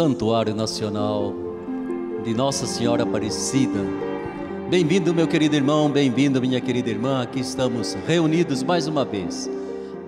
Santuário 0.00 0.54
Nacional 0.54 1.34
de 2.24 2.32
Nossa 2.32 2.64
Senhora 2.64 3.02
Aparecida. 3.02 3.80
Bem-vindo, 4.70 5.12
meu 5.12 5.28
querido 5.28 5.54
irmão, 5.54 5.90
bem-vindo, 5.90 6.40
minha 6.40 6.58
querida 6.58 6.88
irmã. 6.88 7.20
Aqui 7.20 7.40
estamos 7.40 7.92
reunidos 8.06 8.62
mais 8.62 8.86
uma 8.86 9.04
vez, 9.04 9.50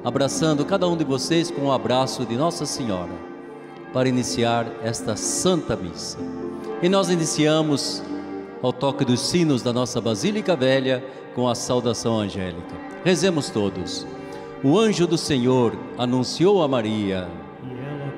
abraçando 0.02 0.64
cada 0.64 0.88
um 0.88 0.96
de 0.96 1.04
vocês 1.04 1.50
com 1.50 1.66
um 1.66 1.72
abraço 1.72 2.24
de 2.24 2.36
Nossa 2.36 2.64
Senhora, 2.64 3.12
para 3.92 4.08
iniciar 4.08 4.66
esta 4.82 5.14
Santa 5.14 5.76
Missa. 5.76 6.16
E 6.82 6.88
nós 6.88 7.10
iniciamos 7.10 8.02
ao 8.62 8.72
toque 8.72 9.04
dos 9.04 9.20
sinos 9.20 9.60
da 9.60 9.74
nossa 9.74 10.00
Basílica 10.00 10.56
Velha 10.56 11.04
com 11.34 11.46
a 11.46 11.54
saudação 11.54 12.18
angélica. 12.18 12.74
Rezemos 13.04 13.50
todos. 13.50 14.06
O 14.64 14.78
anjo 14.78 15.06
do 15.06 15.18
Senhor 15.18 15.76
anunciou 15.98 16.62
a 16.62 16.66
Maria. 16.66 17.41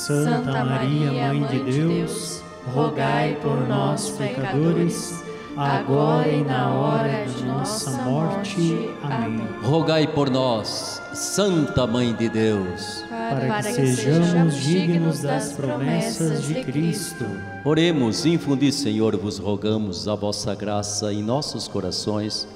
Santa 0.00 0.64
Maria, 0.64 1.12
Mãe 1.12 1.42
de 1.44 1.58
Deus, 1.58 2.42
rogai 2.74 3.36
por 3.42 3.68
nós, 3.68 4.08
pecadores 4.08 5.22
agora 5.54 6.26
e 6.26 6.42
na 6.42 6.72
hora 6.72 7.26
de 7.26 7.44
nossa 7.44 7.90
morte. 8.04 8.88
Amém. 9.02 9.46
Rogai 9.62 10.06
por 10.06 10.30
nós, 10.30 11.02
Santa 11.12 11.86
Mãe 11.86 12.14
de 12.14 12.30
Deus, 12.30 13.04
para 13.10 13.62
que 13.62 13.72
sejamos 13.74 14.56
dignos 14.56 15.20
das 15.20 15.52
promessas 15.52 16.44
de 16.44 16.64
Cristo. 16.64 17.26
Oremos, 17.62 18.24
infundi, 18.24 18.72
Senhor, 18.72 19.14
vos 19.18 19.38
rogamos 19.38 20.08
a 20.08 20.14
vossa 20.14 20.54
graça 20.54 21.12
em 21.12 21.22
nossos 21.22 21.68
corações, 21.68 22.48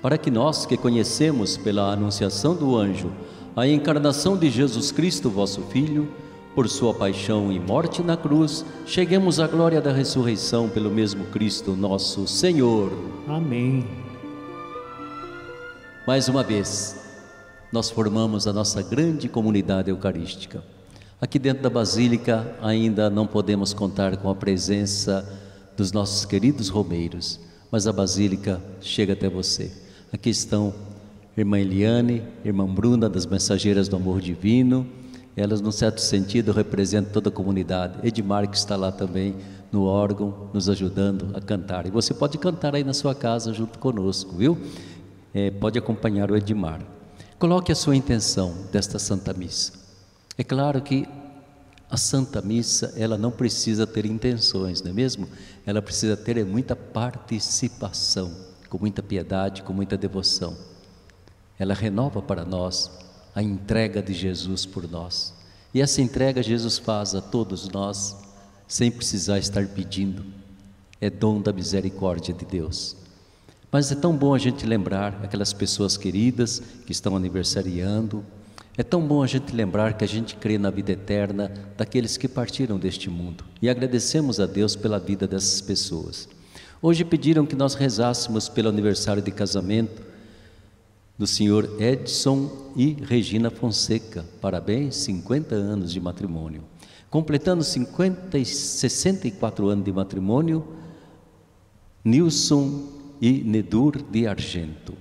para 0.00 0.16
que 0.16 0.30
nós 0.30 0.64
que 0.64 0.78
conhecemos 0.78 1.58
pela 1.58 1.92
anunciação 1.92 2.54
do 2.54 2.74
anjo 2.74 3.12
a 3.54 3.66
encarnação 3.68 4.34
de 4.36 4.48
Jesus 4.48 4.90
Cristo, 4.90 5.28
vosso 5.28 5.60
Filho, 5.62 6.08
por 6.56 6.70
sua 6.70 6.94
paixão 6.94 7.52
e 7.52 7.60
morte 7.60 8.02
na 8.02 8.16
cruz, 8.16 8.64
cheguemos 8.86 9.38
à 9.38 9.46
glória 9.46 9.78
da 9.78 9.92
ressurreição 9.92 10.70
pelo 10.70 10.90
mesmo 10.90 11.26
Cristo, 11.26 11.76
nosso 11.76 12.26
Senhor. 12.26 12.90
Amém. 13.28 13.86
Mais 16.06 16.30
uma 16.30 16.42
vez, 16.42 16.96
nós 17.70 17.90
formamos 17.90 18.46
a 18.46 18.54
nossa 18.54 18.80
grande 18.80 19.28
comunidade 19.28 19.90
eucarística. 19.90 20.64
Aqui 21.20 21.38
dentro 21.38 21.62
da 21.62 21.68
Basílica 21.68 22.56
ainda 22.62 23.10
não 23.10 23.26
podemos 23.26 23.74
contar 23.74 24.16
com 24.16 24.30
a 24.30 24.34
presença 24.34 25.30
dos 25.76 25.92
nossos 25.92 26.24
queridos 26.24 26.70
romeiros, 26.70 27.38
mas 27.70 27.86
a 27.86 27.92
Basílica 27.92 28.62
chega 28.80 29.12
até 29.12 29.28
você. 29.28 29.70
Aqui 30.10 30.30
estão 30.30 30.72
irmã 31.36 31.58
Eliane, 31.58 32.22
irmã 32.42 32.64
Bruna 32.64 33.10
das 33.10 33.26
Mensageiras 33.26 33.88
do 33.88 33.96
Amor 33.96 34.22
Divino, 34.22 34.86
elas, 35.36 35.60
num 35.60 35.70
certo 35.70 36.00
sentido, 36.00 36.50
representam 36.50 37.12
toda 37.12 37.28
a 37.28 37.32
comunidade. 37.32 37.98
Edmar, 38.02 38.48
que 38.48 38.56
está 38.56 38.74
lá 38.74 38.90
também 38.90 39.36
no 39.70 39.84
órgão, 39.84 40.48
nos 40.54 40.68
ajudando 40.68 41.36
a 41.36 41.40
cantar. 41.40 41.86
E 41.86 41.90
você 41.90 42.14
pode 42.14 42.38
cantar 42.38 42.74
aí 42.74 42.82
na 42.82 42.94
sua 42.94 43.14
casa 43.14 43.52
junto 43.52 43.78
conosco, 43.78 44.34
viu? 44.34 44.56
É, 45.34 45.50
pode 45.50 45.78
acompanhar 45.78 46.30
o 46.30 46.36
Edmar. 46.36 46.80
Coloque 47.38 47.70
a 47.70 47.74
sua 47.74 47.94
intenção 47.94 48.54
desta 48.72 48.98
Santa 48.98 49.34
Missa. 49.34 49.74
É 50.38 50.42
claro 50.42 50.80
que 50.80 51.06
a 51.90 51.98
Santa 51.98 52.40
Missa, 52.40 52.94
ela 52.96 53.18
não 53.18 53.30
precisa 53.30 53.86
ter 53.86 54.06
intenções, 54.06 54.80
não 54.80 54.90
é 54.90 54.94
mesmo? 54.94 55.28
Ela 55.66 55.82
precisa 55.82 56.16
ter 56.16 56.42
muita 56.46 56.74
participação, 56.74 58.32
com 58.70 58.78
muita 58.78 59.02
piedade, 59.02 59.62
com 59.62 59.74
muita 59.74 59.98
devoção. 59.98 60.56
Ela 61.58 61.74
renova 61.74 62.22
para 62.22 62.44
nós 62.44 62.90
a 63.36 63.42
entrega 63.42 64.02
de 64.02 64.14
Jesus 64.14 64.64
por 64.64 64.90
nós. 64.90 65.34
E 65.74 65.82
essa 65.82 66.00
entrega 66.00 66.42
Jesus 66.42 66.78
faz 66.78 67.14
a 67.14 67.20
todos 67.20 67.68
nós, 67.68 68.16
sem 68.66 68.90
precisar 68.90 69.38
estar 69.38 69.66
pedindo. 69.66 70.24
É 70.98 71.10
dom 71.10 71.42
da 71.42 71.52
misericórdia 71.52 72.32
de 72.32 72.46
Deus. 72.46 72.96
Mas 73.70 73.92
é 73.92 73.94
tão 73.94 74.16
bom 74.16 74.34
a 74.34 74.38
gente 74.38 74.64
lembrar 74.64 75.20
aquelas 75.22 75.52
pessoas 75.52 75.98
queridas 75.98 76.62
que 76.86 76.92
estão 76.92 77.14
aniversariando. 77.14 78.24
É 78.74 78.82
tão 78.82 79.06
bom 79.06 79.22
a 79.22 79.26
gente 79.26 79.54
lembrar 79.54 79.98
que 79.98 80.04
a 80.04 80.08
gente 80.08 80.36
crê 80.36 80.56
na 80.56 80.70
vida 80.70 80.92
eterna 80.92 81.52
daqueles 81.76 82.16
que 82.16 82.26
partiram 82.26 82.78
deste 82.78 83.10
mundo. 83.10 83.44
E 83.60 83.68
agradecemos 83.68 84.40
a 84.40 84.46
Deus 84.46 84.74
pela 84.74 84.98
vida 84.98 85.26
dessas 85.26 85.60
pessoas. 85.60 86.26
Hoje 86.80 87.04
pediram 87.04 87.44
que 87.44 87.54
nós 87.54 87.74
rezássemos 87.74 88.48
pelo 88.48 88.70
aniversário 88.70 89.22
de 89.22 89.30
casamento 89.30 90.15
do 91.18 91.26
senhor 91.26 91.80
Edson 91.80 92.50
e 92.76 92.92
Regina 92.92 93.50
Fonseca. 93.50 94.24
Parabéns, 94.40 94.96
50 94.96 95.54
anos 95.54 95.92
de 95.92 96.00
matrimônio. 96.00 96.62
Completando 97.08 97.64
50 97.64 98.36
e 98.36 98.44
64 98.44 99.68
anos 99.68 99.84
de 99.84 99.92
matrimônio, 99.92 100.66
Nilson 102.04 102.92
e 103.20 103.42
Nedur 103.42 104.02
de 104.02 104.26
Argento. 104.26 104.94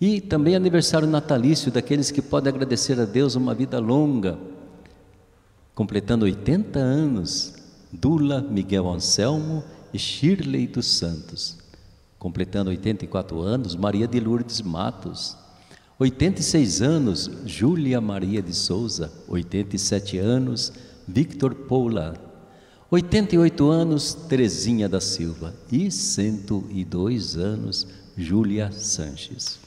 E 0.00 0.20
também 0.20 0.56
aniversário 0.56 1.06
natalício 1.06 1.70
daqueles 1.70 2.10
que 2.10 2.20
podem 2.20 2.52
agradecer 2.52 2.98
a 2.98 3.04
Deus 3.04 3.36
uma 3.36 3.54
vida 3.54 3.78
longa. 3.78 4.36
Completando 5.74 6.24
80 6.24 6.78
anos, 6.80 7.54
Dula 7.92 8.40
Miguel 8.40 8.88
Anselmo 8.88 9.62
e 9.94 9.98
Shirley 9.98 10.66
dos 10.66 10.86
Santos 10.86 11.61
completando 12.22 12.70
84 12.70 13.40
anos, 13.40 13.74
Maria 13.74 14.06
de 14.06 14.20
Lourdes 14.20 14.60
Matos. 14.60 15.36
86 15.98 16.80
anos, 16.80 17.28
Júlia 17.44 18.00
Maria 18.00 18.40
de 18.40 18.54
Souza. 18.54 19.12
87 19.26 20.18
anos, 20.18 20.72
Victor 21.08 21.52
Poula. 21.52 22.14
88 22.92 23.68
anos, 23.68 24.14
Terezinha 24.14 24.88
da 24.88 25.00
Silva. 25.00 25.52
E 25.72 25.90
102 25.90 27.36
anos, 27.36 27.88
Júlia 28.16 28.70
Sanches. 28.70 29.58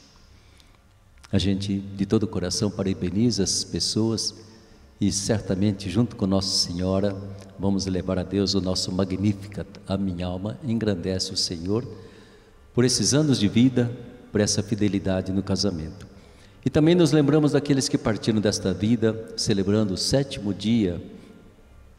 A 1.30 1.36
gente, 1.36 1.78
de 1.78 2.06
todo 2.06 2.22
o 2.22 2.26
coração, 2.26 2.70
parabeniza 2.70 3.42
as 3.42 3.64
pessoas 3.64 4.34
e 4.98 5.12
certamente, 5.12 5.90
junto 5.90 6.16
com 6.16 6.26
Nossa 6.26 6.66
Senhora, 6.66 7.14
vamos 7.58 7.84
levar 7.84 8.18
a 8.18 8.22
Deus 8.22 8.54
o 8.54 8.62
nosso 8.62 8.90
Magnificat. 8.90 9.68
A 9.86 9.98
minha 9.98 10.26
alma 10.26 10.58
engrandece 10.64 11.34
o 11.34 11.36
Senhor 11.36 11.86
por 12.76 12.84
esses 12.84 13.14
anos 13.14 13.40
de 13.40 13.48
vida, 13.48 13.90
por 14.30 14.38
essa 14.38 14.62
fidelidade 14.62 15.32
no 15.32 15.42
casamento. 15.42 16.06
E 16.62 16.68
também 16.68 16.94
nos 16.94 17.10
lembramos 17.10 17.52
daqueles 17.52 17.88
que 17.88 17.96
partiram 17.96 18.38
desta 18.38 18.74
vida, 18.74 19.32
celebrando 19.34 19.94
o 19.94 19.96
sétimo 19.96 20.52
dia 20.52 21.02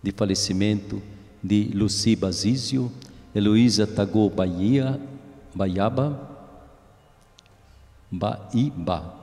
de 0.04 0.12
falecimento 0.12 1.02
de 1.44 1.72
Luci 1.74 2.16
Basísio, 2.16 2.92
Heloísa 3.34 3.88
Tagô 3.88 4.30
Bahia, 4.30 5.02
Baiaba, 5.56 6.30
Baiba, 8.12 9.16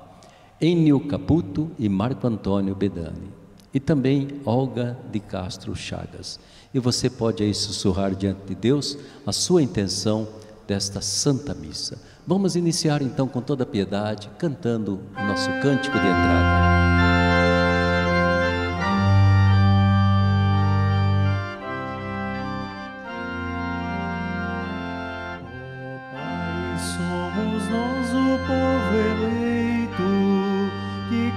Enio 0.61 0.99
Caputo 1.07 1.71
e 1.79 1.89
Marco 1.89 2.27
Antônio 2.27 2.75
Bedani. 2.75 3.31
E 3.73 3.79
também 3.79 4.41
Olga 4.45 4.99
de 5.13 5.21
Castro 5.21 5.77
Chagas. 5.77 6.41
E 6.73 6.81
você 6.81 7.09
pode 7.09 7.45
aí 7.45 7.55
sussurrar 7.55 8.13
diante 8.13 8.41
de 8.45 8.57
Deus 8.57 8.99
a 9.25 9.31
sua 9.31 9.63
intenção 9.63 10.27
desta 10.67 11.01
Santa 11.01 11.55
Missa. 11.55 11.99
Vamos 12.27 12.57
iniciar 12.57 13.03
então 13.03 13.29
com 13.29 13.41
toda 13.41 13.67
piedade, 13.67 14.31
cantando 14.39 15.01
o 15.17 15.27
nosso 15.27 15.51
cântico 15.61 15.99
de 15.99 16.07
entrada. 16.07 16.75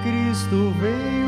Cristo 0.04 0.72
veio. 0.80 1.27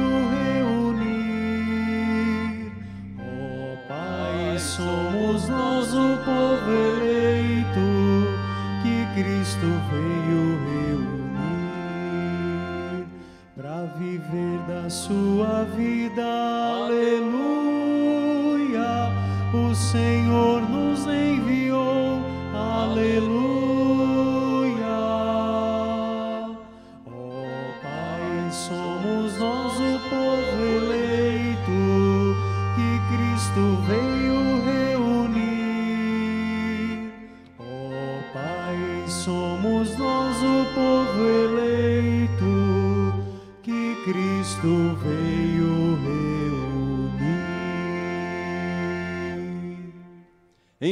Senhor 19.74 20.49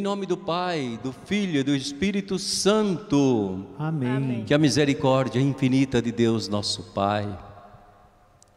nome 0.07 0.25
do 0.25 0.37
Pai, 0.37 0.97
do 1.03 1.11
Filho 1.11 1.59
e 1.59 1.63
do 1.63 1.75
Espírito 1.75 2.39
Santo. 2.39 3.65
Amém. 3.77 4.45
Que 4.45 4.53
a 4.53 4.57
misericórdia 4.57 5.41
infinita 5.41 6.01
de 6.01 6.13
Deus, 6.13 6.47
nosso 6.47 6.81
Pai, 6.93 7.37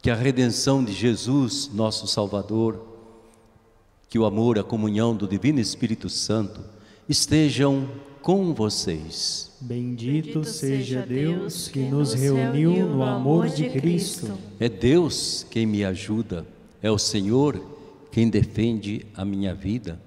que 0.01 0.09
a 0.09 0.15
redenção 0.15 0.81
de 0.81 0.93
Jesus, 0.93 1.69
nosso 1.73 2.07
Salvador, 2.07 2.81
que 4.07 4.17
o 4.17 4.23
amor, 4.23 4.57
a 4.59 4.63
comunhão 4.63 5.13
do 5.13 5.27
Divino 5.27 5.59
Espírito 5.59 6.07
Santo 6.07 6.61
estejam 7.09 7.85
com 8.21 8.53
vocês. 8.53 9.51
Bendito 9.59 10.45
seja 10.45 11.05
Deus 11.05 11.67
que 11.67 11.79
nos 11.79 12.13
reuniu 12.13 12.87
no 12.87 13.03
amor 13.03 13.49
de 13.49 13.69
Cristo. 13.71 14.37
É 14.57 14.69
Deus 14.69 15.45
quem 15.51 15.65
me 15.65 15.83
ajuda, 15.83 16.47
é 16.81 16.89
o 16.89 16.97
Senhor 16.97 17.61
quem 18.09 18.29
defende 18.29 19.05
a 19.13 19.25
minha 19.25 19.53
vida. 19.53 19.99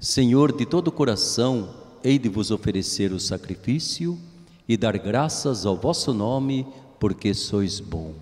Senhor, 0.00 0.56
de 0.56 0.64
todo 0.64 0.88
o 0.88 0.92
coração, 0.92 1.74
hei 2.02 2.18
de 2.18 2.26
vos 2.26 2.50
oferecer 2.50 3.12
o 3.12 3.20
sacrifício 3.20 4.18
e 4.66 4.74
dar 4.74 4.96
graças 4.96 5.66
ao 5.66 5.76
vosso 5.76 6.14
nome, 6.14 6.66
porque 6.98 7.34
sois 7.34 7.80
bom. 7.80 8.14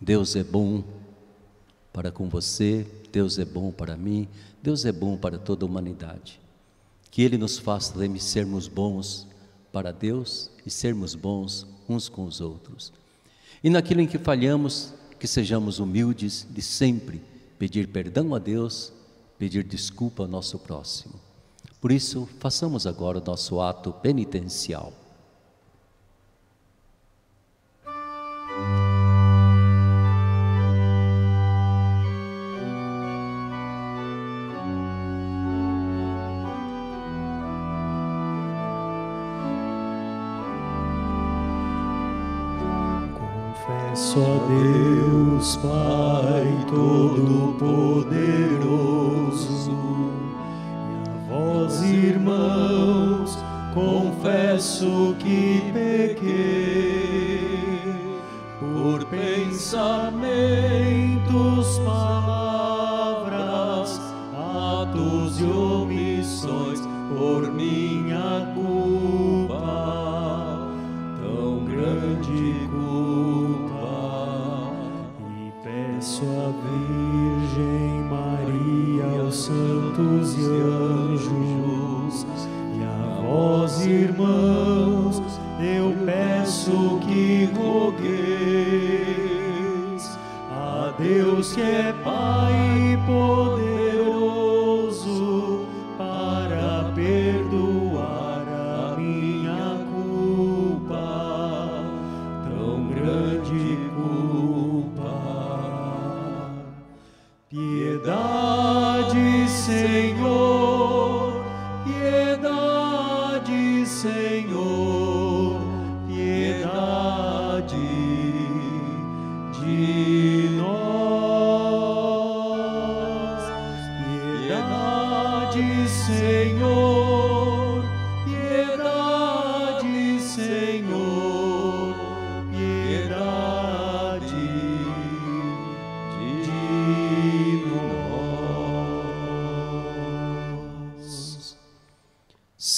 Deus 0.00 0.34
é 0.34 0.42
bom 0.42 0.82
para 1.92 2.10
com 2.10 2.26
você, 2.30 2.86
Deus 3.12 3.38
é 3.38 3.44
bom 3.44 3.70
para 3.70 3.98
mim, 3.98 4.26
Deus 4.62 4.86
é 4.86 4.92
bom 4.92 5.14
para 5.14 5.36
toda 5.36 5.62
a 5.62 5.68
humanidade. 5.68 6.40
Que 7.10 7.20
Ele 7.20 7.36
nos 7.36 7.58
faça 7.58 7.92
também 7.92 8.18
sermos 8.18 8.66
bons 8.66 9.26
para 9.70 9.92
Deus 9.92 10.50
e 10.64 10.70
sermos 10.70 11.14
bons 11.14 11.66
uns 11.86 12.08
com 12.08 12.24
os 12.24 12.40
outros. 12.40 12.94
E 13.62 13.68
naquilo 13.68 14.00
em 14.00 14.06
que 14.06 14.16
falhamos, 14.16 14.94
que 15.20 15.26
sejamos 15.26 15.80
humildes 15.80 16.46
de 16.48 16.62
sempre 16.62 17.20
pedir 17.58 17.88
perdão 17.88 18.34
a 18.34 18.38
Deus, 18.38 18.94
pedir 19.38 19.62
desculpa 19.62 20.24
ao 20.24 20.28
nosso 20.28 20.58
próximo. 20.58 21.14
Por 21.80 21.92
isso, 21.92 22.28
façamos 22.40 22.86
agora 22.86 23.18
o 23.18 23.24
nosso 23.24 23.60
ato 23.60 23.92
penitencial. 23.92 24.92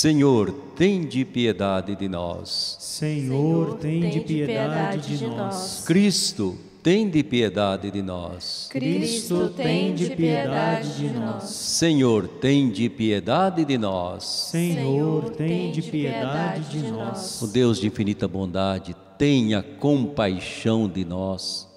Senhor, 0.00 0.50
tende 0.74 1.26
piedade 1.26 1.94
de 1.94 2.08
nós. 2.08 2.78
Senhor, 2.80 3.76
tem 3.76 4.08
de 4.08 4.20
piedade 4.20 5.18
de 5.18 5.26
nós. 5.26 5.84
Cristo, 5.84 6.56
tende 6.82 7.22
piedade 7.22 7.90
de 7.90 8.00
nós. 8.00 8.66
Cristo, 8.70 9.50
tem 9.50 9.94
de 9.94 10.16
piedade 10.16 10.96
de 10.96 11.10
nós. 11.10 11.44
Senhor, 11.50 12.26
tende 12.26 12.88
piedade 12.88 13.62
de 13.66 13.76
nós. 13.76 14.24
Senhor, 14.24 15.32
tem 15.32 15.70
de 15.70 15.82
piedade 15.82 16.80
de 16.80 16.90
nós. 16.90 17.42
O 17.42 17.48
Deus 17.48 17.78
de 17.78 17.88
infinita 17.88 18.26
bondade, 18.26 18.96
tenha 19.18 19.62
compaixão 19.62 20.88
de 20.88 21.04
nós. 21.04 21.68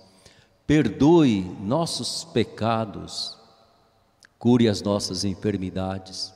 Perdoe 0.65 1.45
nossos 1.61 2.23
pecados. 2.23 3.37
Cure 4.39 4.69
as 4.69 4.81
nossas 4.81 5.25
enfermidades. 5.25 6.32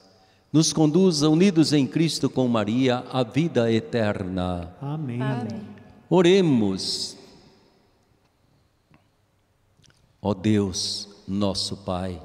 Nos 0.57 0.73
conduza 0.73 1.29
unidos 1.29 1.71
em 1.71 1.85
Cristo 1.85 2.31
com 2.31 2.47
Maria 2.47 3.05
à 3.11 3.21
vida 3.21 3.71
eterna. 3.71 4.75
Amém. 4.81 5.21
Amém. 5.21 5.61
Oremos. 6.09 7.15
Ó 10.19 10.33
Deus, 10.33 11.09
nosso 11.27 11.77
Pai, 11.77 12.19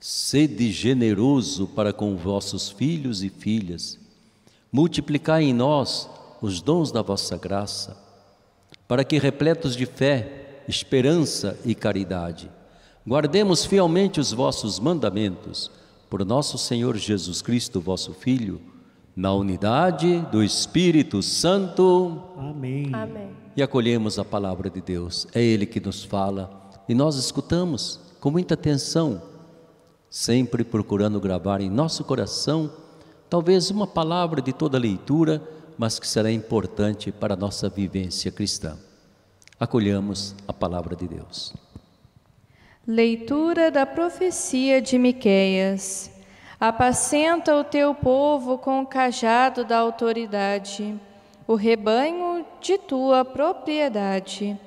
sede 0.00 0.72
generoso 0.72 1.68
para 1.68 1.92
com 1.92 2.16
vossos 2.16 2.70
filhos 2.70 3.22
e 3.22 3.28
filhas, 3.28 4.00
multiplicai 4.72 5.44
em 5.44 5.54
nós 5.54 6.10
os 6.42 6.60
dons 6.60 6.90
da 6.90 7.02
vossa 7.02 7.36
graça, 7.36 7.96
para 8.88 9.04
que, 9.04 9.16
repletos 9.16 9.76
de 9.76 9.86
fé, 9.86 10.64
esperança 10.66 11.56
e 11.64 11.72
caridade, 11.72 12.50
guardemos 13.06 13.64
fielmente 13.64 14.18
os 14.18 14.32
vossos 14.32 14.80
mandamentos, 14.80 15.70
por 16.08 16.24
nosso 16.24 16.56
Senhor 16.56 16.96
Jesus 16.96 17.42
Cristo, 17.42 17.80
vosso 17.80 18.12
Filho, 18.12 18.60
na 19.14 19.32
unidade 19.32 20.20
do 20.32 20.42
Espírito 20.42 21.22
Santo. 21.22 22.22
Amém. 22.36 22.90
Amém. 22.94 23.30
E 23.56 23.62
acolhemos 23.62 24.18
a 24.18 24.24
palavra 24.24 24.70
de 24.70 24.80
Deus. 24.80 25.26
É 25.34 25.42
Ele 25.42 25.66
que 25.66 25.80
nos 25.80 26.04
fala 26.04 26.70
e 26.88 26.94
nós 26.94 27.16
escutamos 27.16 28.00
com 28.20 28.30
muita 28.30 28.54
atenção, 28.54 29.20
sempre 30.08 30.64
procurando 30.64 31.20
gravar 31.20 31.60
em 31.60 31.68
nosso 31.68 32.04
coração 32.04 32.70
talvez 33.28 33.70
uma 33.70 33.86
palavra 33.86 34.40
de 34.40 34.52
toda 34.52 34.78
leitura, 34.78 35.42
mas 35.76 35.98
que 35.98 36.08
será 36.08 36.30
importante 36.32 37.12
para 37.12 37.34
a 37.34 37.36
nossa 37.36 37.68
vivência 37.68 38.32
cristã. 38.32 38.76
Acolhamos 39.60 40.34
a 40.46 40.52
palavra 40.52 40.96
de 40.96 41.06
Deus. 41.06 41.52
Leitura 42.90 43.70
da 43.70 43.84
profecia 43.84 44.80
de 44.80 44.96
Miqueias. 44.96 46.10
Apacenta 46.58 47.54
o 47.54 47.62
teu 47.62 47.94
povo 47.94 48.56
com 48.56 48.80
o 48.80 48.86
cajado 48.86 49.62
da 49.62 49.76
autoridade, 49.76 50.98
o 51.46 51.54
rebanho 51.54 52.46
de 52.62 52.78
tua 52.78 53.26
propriedade, 53.26 54.58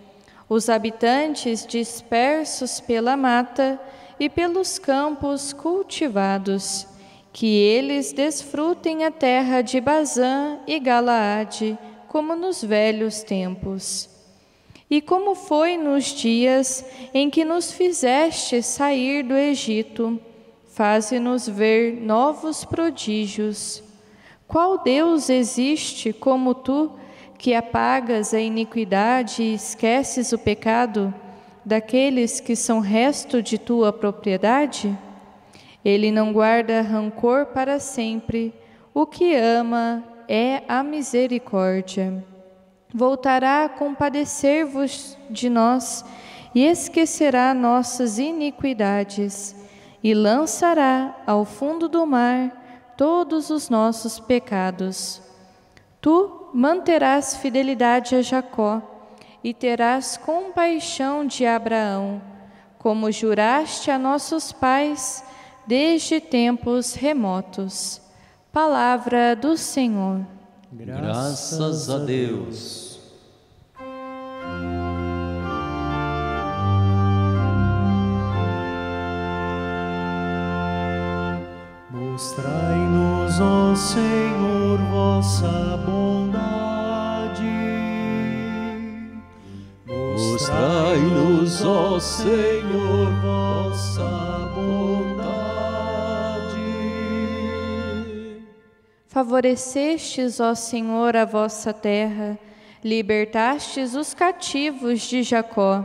os 0.48 0.70
habitantes 0.70 1.66
dispersos 1.66 2.80
pela 2.80 3.18
mata 3.18 3.82
e 4.20 4.30
pelos 4.30 4.78
campos 4.78 5.51
cultivados, 5.51 6.86
que 7.34 7.48
eles 7.48 8.13
desfrutem 8.13 9.04
a 9.04 9.10
terra 9.10 9.63
de 9.63 9.82
Bazã 9.82 10.60
e 10.68 10.80
Galaade, 10.80 11.75
como 12.08 12.36
nos 12.36 12.63
velhos 12.63 13.24
tempos. 13.24 14.12
E 14.91 15.00
como 15.00 15.36
foi 15.36 15.77
nos 15.77 16.07
dias 16.07 16.86
em 17.13 17.29
que 17.29 17.45
nos 17.45 17.71
fizeste 17.71 18.62
sair 18.62 19.24
do 19.24 19.33
Egito, 19.33 20.19
faze-nos 20.74 21.48
ver 21.48 21.93
novos 21.93 22.65
prodígios. 22.65 23.81
Qual 24.50 24.79
Deus 24.79 25.29
existe 25.29 26.12
como 26.12 26.53
tu, 26.53 26.91
que 27.38 27.55
apagas 27.55 28.33
a 28.33 28.41
iniquidade 28.41 29.41
e 29.41 29.53
esqueces 29.53 30.33
o 30.33 30.38
pecado 30.38 31.13
daqueles 31.65 32.41
que 32.41 32.53
são 32.53 32.81
resto 32.81 33.41
de 33.41 33.57
tua 33.57 33.93
propriedade? 33.93 34.93
Ele 35.86 36.12
não 36.12 36.33
guarda 36.33 36.81
rancor 36.81 37.45
para 37.45 37.79
sempre, 37.79 38.53
o 38.93 39.05
que 39.05 39.33
ama 39.36 40.03
é 40.27 40.63
a 40.67 40.83
misericórdia. 40.83 42.29
Voltará 42.93 43.65
a 43.65 43.69
compadecer-vos 43.69 45.17
de 45.29 45.50
nós 45.50 46.03
e 46.53 46.65
esquecerá 46.65 47.53
nossas 47.53 48.19
iniquidades 48.19 49.55
e 50.03 50.13
lançará 50.13 51.15
ao 51.25 51.45
fundo 51.45 51.88
do 51.88 52.05
mar 52.05 52.93
todos 52.98 53.50
os 53.50 53.69
nossos 53.69 54.19
pecados. 54.19 55.21
Tu 56.01 56.50
manterás 56.53 57.38
fidelidade 57.38 58.15
a 58.15 58.21
Jacó 58.21 58.81
e 59.43 59.53
terás 59.53 60.17
compaixão 60.17 61.25
de 61.25 61.45
Abraão, 61.45 62.21
como 62.77 63.12
juraste 63.12 63.89
a 63.89 63.98
nossos 63.98 64.51
pais 64.51 65.24
desde 65.65 66.19
tempos 66.19 66.93
remotos. 66.93 68.01
Palavra 68.51 69.36
do 69.36 69.55
Senhor. 69.55 70.25
Graças 70.71 71.89
a 71.89 71.98
Deus. 71.98 72.81
Mostrai-nos, 82.22 83.40
ó 83.40 83.75
Senhor, 83.75 84.78
vossa 84.92 85.75
bondade. 85.84 87.42
Mostrai-nos, 89.88 91.66
ó 91.66 92.00
Senhor, 92.00 93.12
vossa 93.24 94.51
bondade. 94.54 95.32
Favorecestes, 99.08 100.40
ó 100.40 100.54
Senhor, 100.54 101.18
a 101.18 101.25
vossa 101.25 101.74
terra, 101.74 102.38
libertastes 102.84 103.96
os 103.96 104.13
cativos 104.13 105.01
de 105.01 105.24
Jacó, 105.24 105.84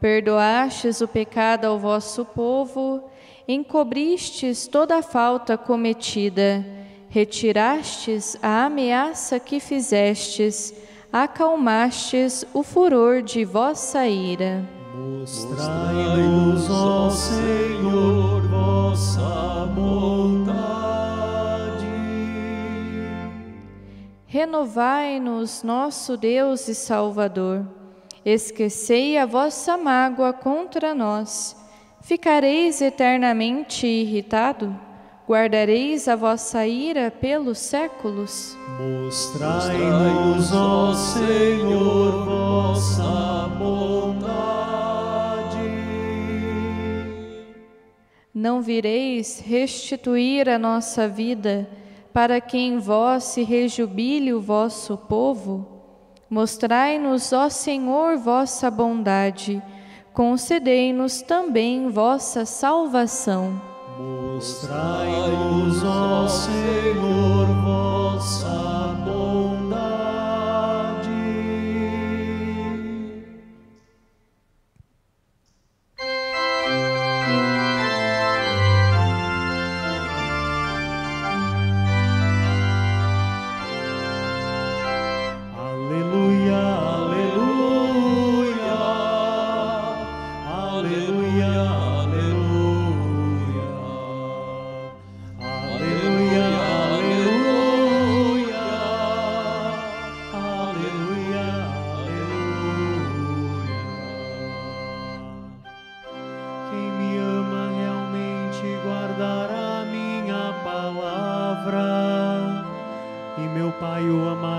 perdoastes 0.00 1.02
o 1.02 1.06
pecado 1.08 1.66
ao 1.66 1.78
vosso 1.78 2.24
povo, 2.24 3.10
encobristes 3.48 4.66
toda 4.66 4.96
a 4.96 5.02
falta 5.02 5.56
cometida, 5.56 6.64
retirastes 7.08 8.36
a 8.42 8.64
ameaça 8.64 9.38
que 9.38 9.60
fizestes, 9.60 10.74
acalmastes 11.12 12.44
o 12.52 12.62
furor 12.62 13.22
de 13.22 13.44
vossa 13.44 14.06
ira. 14.06 14.64
Mostrai-nos, 14.94 16.70
ó 16.70 17.10
Senhor, 17.10 18.42
vossa 18.48 19.66
bondade. 19.74 20.66
Renovai-nos, 24.26 25.62
nosso 25.62 26.16
Deus 26.16 26.66
e 26.68 26.74
Salvador. 26.74 27.64
Esquecei 28.24 29.16
a 29.16 29.24
vossa 29.24 29.76
mágoa 29.76 30.32
contra 30.32 30.94
nós. 30.94 31.65
Ficareis 32.06 32.80
eternamente 32.80 33.84
irritado? 33.84 34.72
Guardareis 35.28 36.06
a 36.06 36.14
vossa 36.14 36.64
ira 36.64 37.10
pelos 37.10 37.58
séculos? 37.58 38.56
Mostrai-nos, 38.78 40.52
ó 40.52 40.94
Senhor, 40.94 42.24
vossa 42.24 43.48
bondade. 43.58 44.38
Não 48.32 48.62
vireis 48.62 49.40
restituir 49.44 50.48
a 50.48 50.60
nossa 50.60 51.08
vida, 51.08 51.68
para 52.12 52.40
que 52.40 52.56
em 52.56 52.78
vós 52.78 53.24
se 53.24 53.42
rejubile 53.42 54.32
o 54.32 54.40
vosso 54.40 54.96
povo? 54.96 55.66
Mostrai-nos, 56.30 57.32
ó 57.32 57.48
Senhor, 57.48 58.16
vossa 58.16 58.70
bondade, 58.70 59.60
concedei-nos 60.16 61.20
também 61.20 61.90
vossa 61.90 62.46
salvação. 62.46 63.60
Mostrai-nos, 63.98 65.84
ó 65.84 66.26
Senhor, 66.26 67.46
vossa 67.62 68.75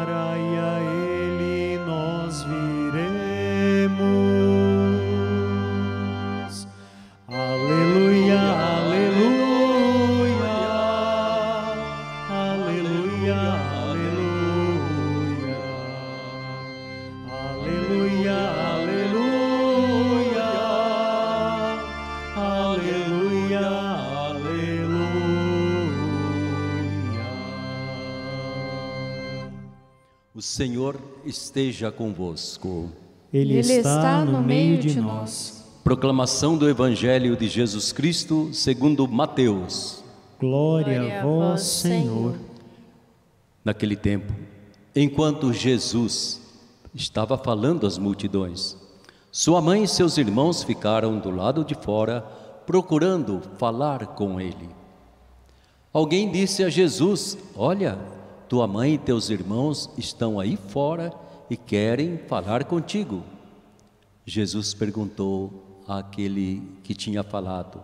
o 0.09 0.66
Senhor 30.57 30.99
esteja 31.23 31.91
convosco. 31.91 32.89
Ele, 33.31 33.53
Ele 33.53 33.59
está, 33.59 33.77
está 33.77 34.25
no 34.25 34.31
no 34.31 34.41
meio 34.41 34.79
de 34.79 34.99
nós. 34.99 35.63
Proclamação 35.83 36.57
do 36.57 36.67
Evangelho 36.67 37.37
de 37.37 37.47
Jesus 37.47 37.91
Cristo 37.91 38.49
segundo 38.51 39.07
Mateus. 39.07 40.03
Glória, 40.39 40.97
Glória 40.97 41.21
a 41.21 41.23
vós, 41.23 41.61
Senhor. 41.61 42.33
naquele 43.63 43.95
tempo, 43.95 44.33
enquanto 44.95 45.53
Jesus 45.53 46.41
estava 46.91 47.37
falando 47.37 47.85
às 47.85 47.99
multidões, 47.99 48.75
sua 49.31 49.61
mãe 49.61 49.83
e 49.83 49.87
seus 49.87 50.17
irmãos 50.17 50.63
ficaram 50.63 51.19
do 51.19 51.29
lado 51.29 51.63
de 51.63 51.75
fora 51.75 52.21
procurando 52.65 53.43
falar 53.59 54.07
com 54.07 54.41
ele. 54.41 54.69
Alguém 55.93 56.31
disse 56.31 56.63
a 56.63 56.69
Jesus: 56.69 57.37
Olha, 57.55 58.16
tua 58.47 58.67
mãe 58.67 58.93
e 58.93 58.97
teus 58.97 59.29
irmãos 59.29 59.89
estão 59.97 60.39
aí 60.39 60.57
fora 60.69 61.13
e 61.49 61.55
querem 61.55 62.17
falar 62.17 62.63
contigo. 62.63 63.23
Jesus 64.25 64.73
perguntou 64.73 65.83
àquele 65.87 66.61
que 66.83 66.93
tinha 66.93 67.23
falado: 67.23 67.81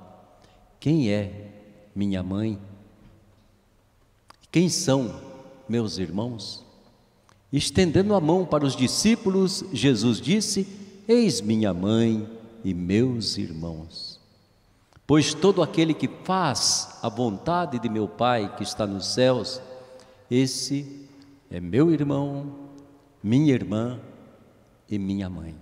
Quem 0.80 1.10
é 1.10 1.52
minha 1.96 2.22
mãe? 2.22 2.60
Quem 4.52 4.70
são 4.70 5.22
meus 5.68 5.98
irmãos? 5.98 6.64
Estendendo 7.52 8.14
a 8.16 8.22
mão 8.22 8.46
para 8.46 8.66
os 8.66 8.76
discípulos, 8.76 9.64
Jesus 9.72 10.20
disse: 10.20 10.68
Eis 11.08 11.40
minha 11.40 11.74
mãe 11.74 12.28
e 12.64 12.74
meus 12.74 13.38
irmãos. 13.38 14.20
Pois 15.06 15.34
todo 15.34 15.62
aquele 15.62 15.94
que 15.94 16.08
faz 16.24 16.98
a 17.02 17.10
vontade 17.10 17.78
de 17.78 17.90
meu 17.90 18.08
Pai 18.08 18.56
que 18.56 18.64
está 18.64 18.88
nos 18.88 19.14
céus, 19.14 19.62
esse 20.34 21.08
é 21.52 21.60
meu 21.60 21.92
irmão, 21.92 22.48
minha 23.22 23.54
irmã 23.54 24.00
e 24.90 24.98
minha 24.98 25.30
mãe. 25.30 25.56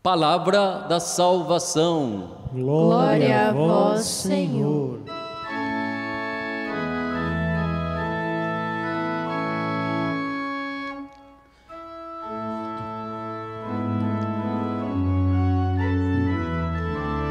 Palavra 0.00 0.82
da 0.82 1.00
salvação. 1.00 2.48
Glória 2.52 3.48
a 3.48 3.52
vós, 3.52 4.04
Senhor. 4.04 5.00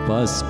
Faz, 0.06 0.42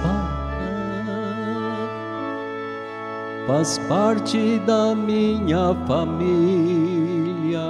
faz 3.48 3.78
parte 3.88 4.60
da 4.60 4.96
minha 4.96 5.74
família. 5.88 7.62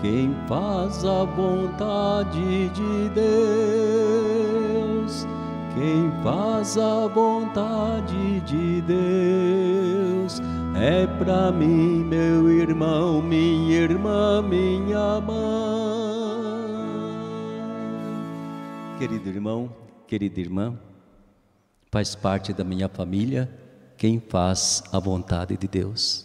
Quem 0.00 0.34
faz 0.46 1.04
a 1.04 1.24
vontade 1.24 2.68
de 2.68 3.08
Deus, 3.14 4.46
quem 5.74 6.12
faz 6.22 6.78
a 6.78 7.06
vontade 7.08 8.40
de 8.40 8.80
Deus, 8.82 10.40
é 10.76 11.06
para 11.18 11.50
mim, 11.50 12.04
meu 12.04 12.48
irmão, 12.48 13.20
minha 13.22 13.76
irmã, 13.76 14.40
minha 14.42 15.20
mãe. 15.20 15.58
Querido 18.98 19.28
irmão, 19.28 19.70
querida 20.06 20.40
irmã, 20.40 20.78
faz 21.90 22.14
parte 22.14 22.52
da 22.52 22.62
minha 22.64 22.88
família 22.88 23.48
quem 23.98 24.22
faz 24.28 24.84
a 24.92 25.00
vontade 25.00 25.56
de 25.56 25.66
Deus. 25.66 26.24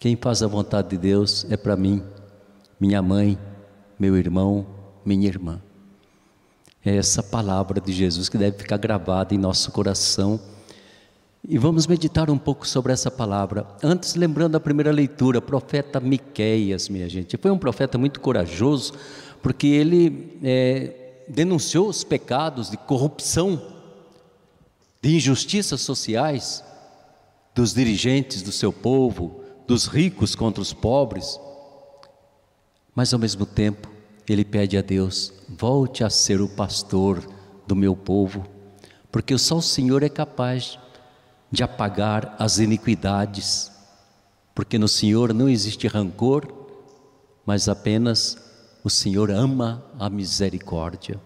Quem 0.00 0.16
faz 0.16 0.42
a 0.42 0.46
vontade 0.46 0.88
de 0.88 0.96
Deus 0.96 1.46
é 1.50 1.58
para 1.58 1.76
mim, 1.76 2.02
minha 2.80 3.02
mãe, 3.02 3.38
meu 3.98 4.16
irmão, 4.16 4.66
minha 5.04 5.28
irmã. 5.28 5.60
É 6.82 6.96
essa 6.96 7.22
palavra 7.22 7.80
de 7.82 7.92
Jesus 7.92 8.30
que 8.30 8.38
deve 8.38 8.56
ficar 8.56 8.78
gravada 8.78 9.34
em 9.34 9.38
nosso 9.38 9.70
coração. 9.70 10.40
E 11.46 11.58
vamos 11.58 11.86
meditar 11.86 12.30
um 12.30 12.38
pouco 12.38 12.66
sobre 12.66 12.94
essa 12.94 13.10
palavra. 13.10 13.66
Antes, 13.82 14.14
lembrando 14.14 14.56
a 14.56 14.60
primeira 14.60 14.90
leitura, 14.90 15.42
profeta 15.42 16.00
Miqueias, 16.00 16.88
minha 16.88 17.08
gente. 17.10 17.36
Foi 17.36 17.50
um 17.50 17.58
profeta 17.58 17.98
muito 17.98 18.20
corajoso, 18.20 18.94
porque 19.42 19.66
ele 19.66 20.38
é, 20.42 21.24
denunciou 21.28 21.88
os 21.88 22.04
pecados 22.04 22.70
de 22.70 22.78
corrupção, 22.78 23.77
de 25.00 25.14
injustiças 25.14 25.80
sociais 25.80 26.64
dos 27.54 27.74
dirigentes 27.74 28.42
do 28.42 28.52
seu 28.52 28.72
povo, 28.72 29.42
dos 29.66 29.86
ricos 29.86 30.34
contra 30.34 30.62
os 30.62 30.72
pobres 30.72 31.38
mas 32.98 33.14
ao 33.14 33.20
mesmo 33.20 33.46
tempo 33.46 33.88
ele 34.28 34.44
pede 34.44 34.76
a 34.76 34.82
Deus: 34.82 35.32
volte 35.48 36.02
a 36.02 36.10
ser 36.10 36.40
o 36.40 36.48
pastor 36.48 37.24
do 37.64 37.76
meu 37.76 37.94
povo, 37.94 38.44
porque 39.12 39.38
só 39.38 39.58
o 39.58 39.62
Senhor 39.62 40.02
é 40.02 40.08
capaz 40.08 40.76
de 41.48 41.62
apagar 41.62 42.34
as 42.40 42.58
iniquidades, 42.58 43.70
porque 44.52 44.80
no 44.80 44.88
Senhor 44.88 45.32
não 45.32 45.48
existe 45.48 45.86
rancor, 45.86 46.52
mas 47.46 47.68
apenas 47.68 48.36
o 48.82 48.90
Senhor 48.90 49.30
ama 49.30 49.84
a 49.96 50.10
misericórdia. 50.10 51.20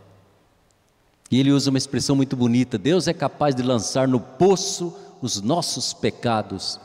E 1.33 1.41
ele 1.41 1.51
usa 1.51 1.71
uma 1.71 1.79
expressão 1.79 2.15
muito 2.15 2.37
bonita: 2.37 2.77
Deus 2.77 3.09
é 3.09 3.15
capaz 3.15 3.55
de 3.55 3.63
lançar 3.63 4.07
no 4.07 4.21
poço 4.21 4.95
os 5.23 5.41
nossos 5.41 5.95
pecados, 5.95 6.79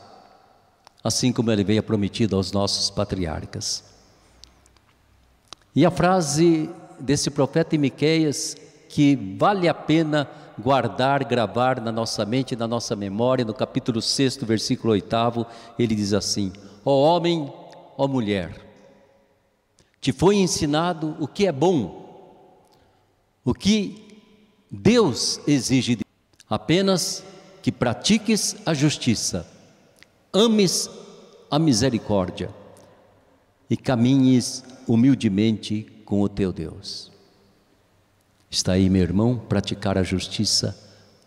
assim 1.04 1.34
como 1.34 1.52
ele 1.52 1.66
veio 1.66 1.84
prometido 1.84 2.38
aos 2.38 2.54
nossos 2.54 2.90
patriarcas. 2.90 3.84
E 5.76 5.86
a 5.86 5.92
frase 5.92 6.70
desse 6.98 7.30
profeta 7.30 7.76
em 7.76 7.80
Miqueias 7.80 8.56
que 8.88 9.18
vale 9.38 9.68
a 9.68 9.74
pena 9.74 10.30
guardar, 10.58 11.26
gravar 11.26 11.82
na 11.82 11.92
nossa 11.92 12.26
mente, 12.26 12.56
na 12.56 12.70
nossa 12.70 12.96
memória, 12.96 13.44
no 13.44 13.54
capítulo 13.54 14.02
6, 14.02 14.38
versículo 14.38 14.94
8, 14.94 15.46
ele 15.78 15.94
diz 15.94 16.14
assim: 16.14 16.54
Ó 16.86 16.92
oh 16.92 17.02
homem, 17.02 17.52
ó 17.98 18.06
oh 18.06 18.08
mulher, 18.08 18.56
te 20.00 20.14
foi 20.14 20.38
ensinado 20.38 21.18
o 21.20 21.28
que 21.28 21.46
é 21.46 21.52
bom, 21.52 22.56
o 23.44 23.54
que 23.54 24.07
Deus 24.70 25.40
exige 25.48 25.96
de 25.96 26.06
apenas 26.50 27.24
que 27.62 27.72
pratiques 27.72 28.56
a 28.66 28.74
justiça, 28.74 29.48
ames 30.34 30.90
a 31.50 31.58
misericórdia 31.58 32.50
e 33.70 33.78
caminhes 33.78 34.64
humildemente 34.88 35.86
com 36.06 36.22
o 36.22 36.30
teu 36.30 36.52
Deus. 36.52 37.12
Está 38.50 38.74
aí, 38.74 38.90
meu 38.90 39.02
irmão, 39.02 39.38
praticar 39.38 39.98
a 39.98 40.04
justiça, 40.04 40.78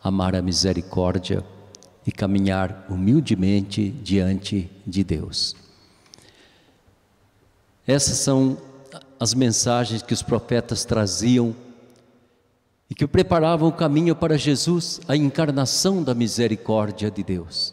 amar 0.03 0.35
a 0.35 0.43
misericórdia 0.43 1.45
e 2.07 2.13
caminhar 2.13 2.87
humildemente 2.89 3.91
diante 3.91 4.71
de 4.87 5.05
Deus. 5.05 5.55
Essas 7.87 8.19
são 8.19 8.57
as 9.19 9.35
mensagens 9.35 10.01
que 10.01 10.15
os 10.15 10.23
profetas 10.23 10.85
traziam 10.85 11.55
e 12.91 12.95
que 12.95 13.07
preparavam 13.07 13.69
o 13.69 13.73
caminho 13.73 14.17
para 14.17 14.37
Jesus, 14.37 15.01
a 15.07 15.17
encarnação 15.17 16.03
da 16.03 16.15
misericórdia 16.15 17.11
de 17.11 17.23
Deus. 17.23 17.73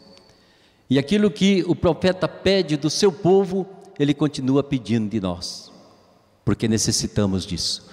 E 0.88 0.98
aquilo 0.98 1.30
que 1.30 1.64
o 1.66 1.74
profeta 1.74 2.28
pede 2.28 2.76
do 2.76 2.88
seu 2.88 3.12
povo, 3.12 3.66
ele 3.98 4.14
continua 4.14 4.62
pedindo 4.62 5.10
de 5.10 5.20
nós 5.20 5.68
porque 6.48 6.66
necessitamos 6.66 7.44
disso 7.44 7.86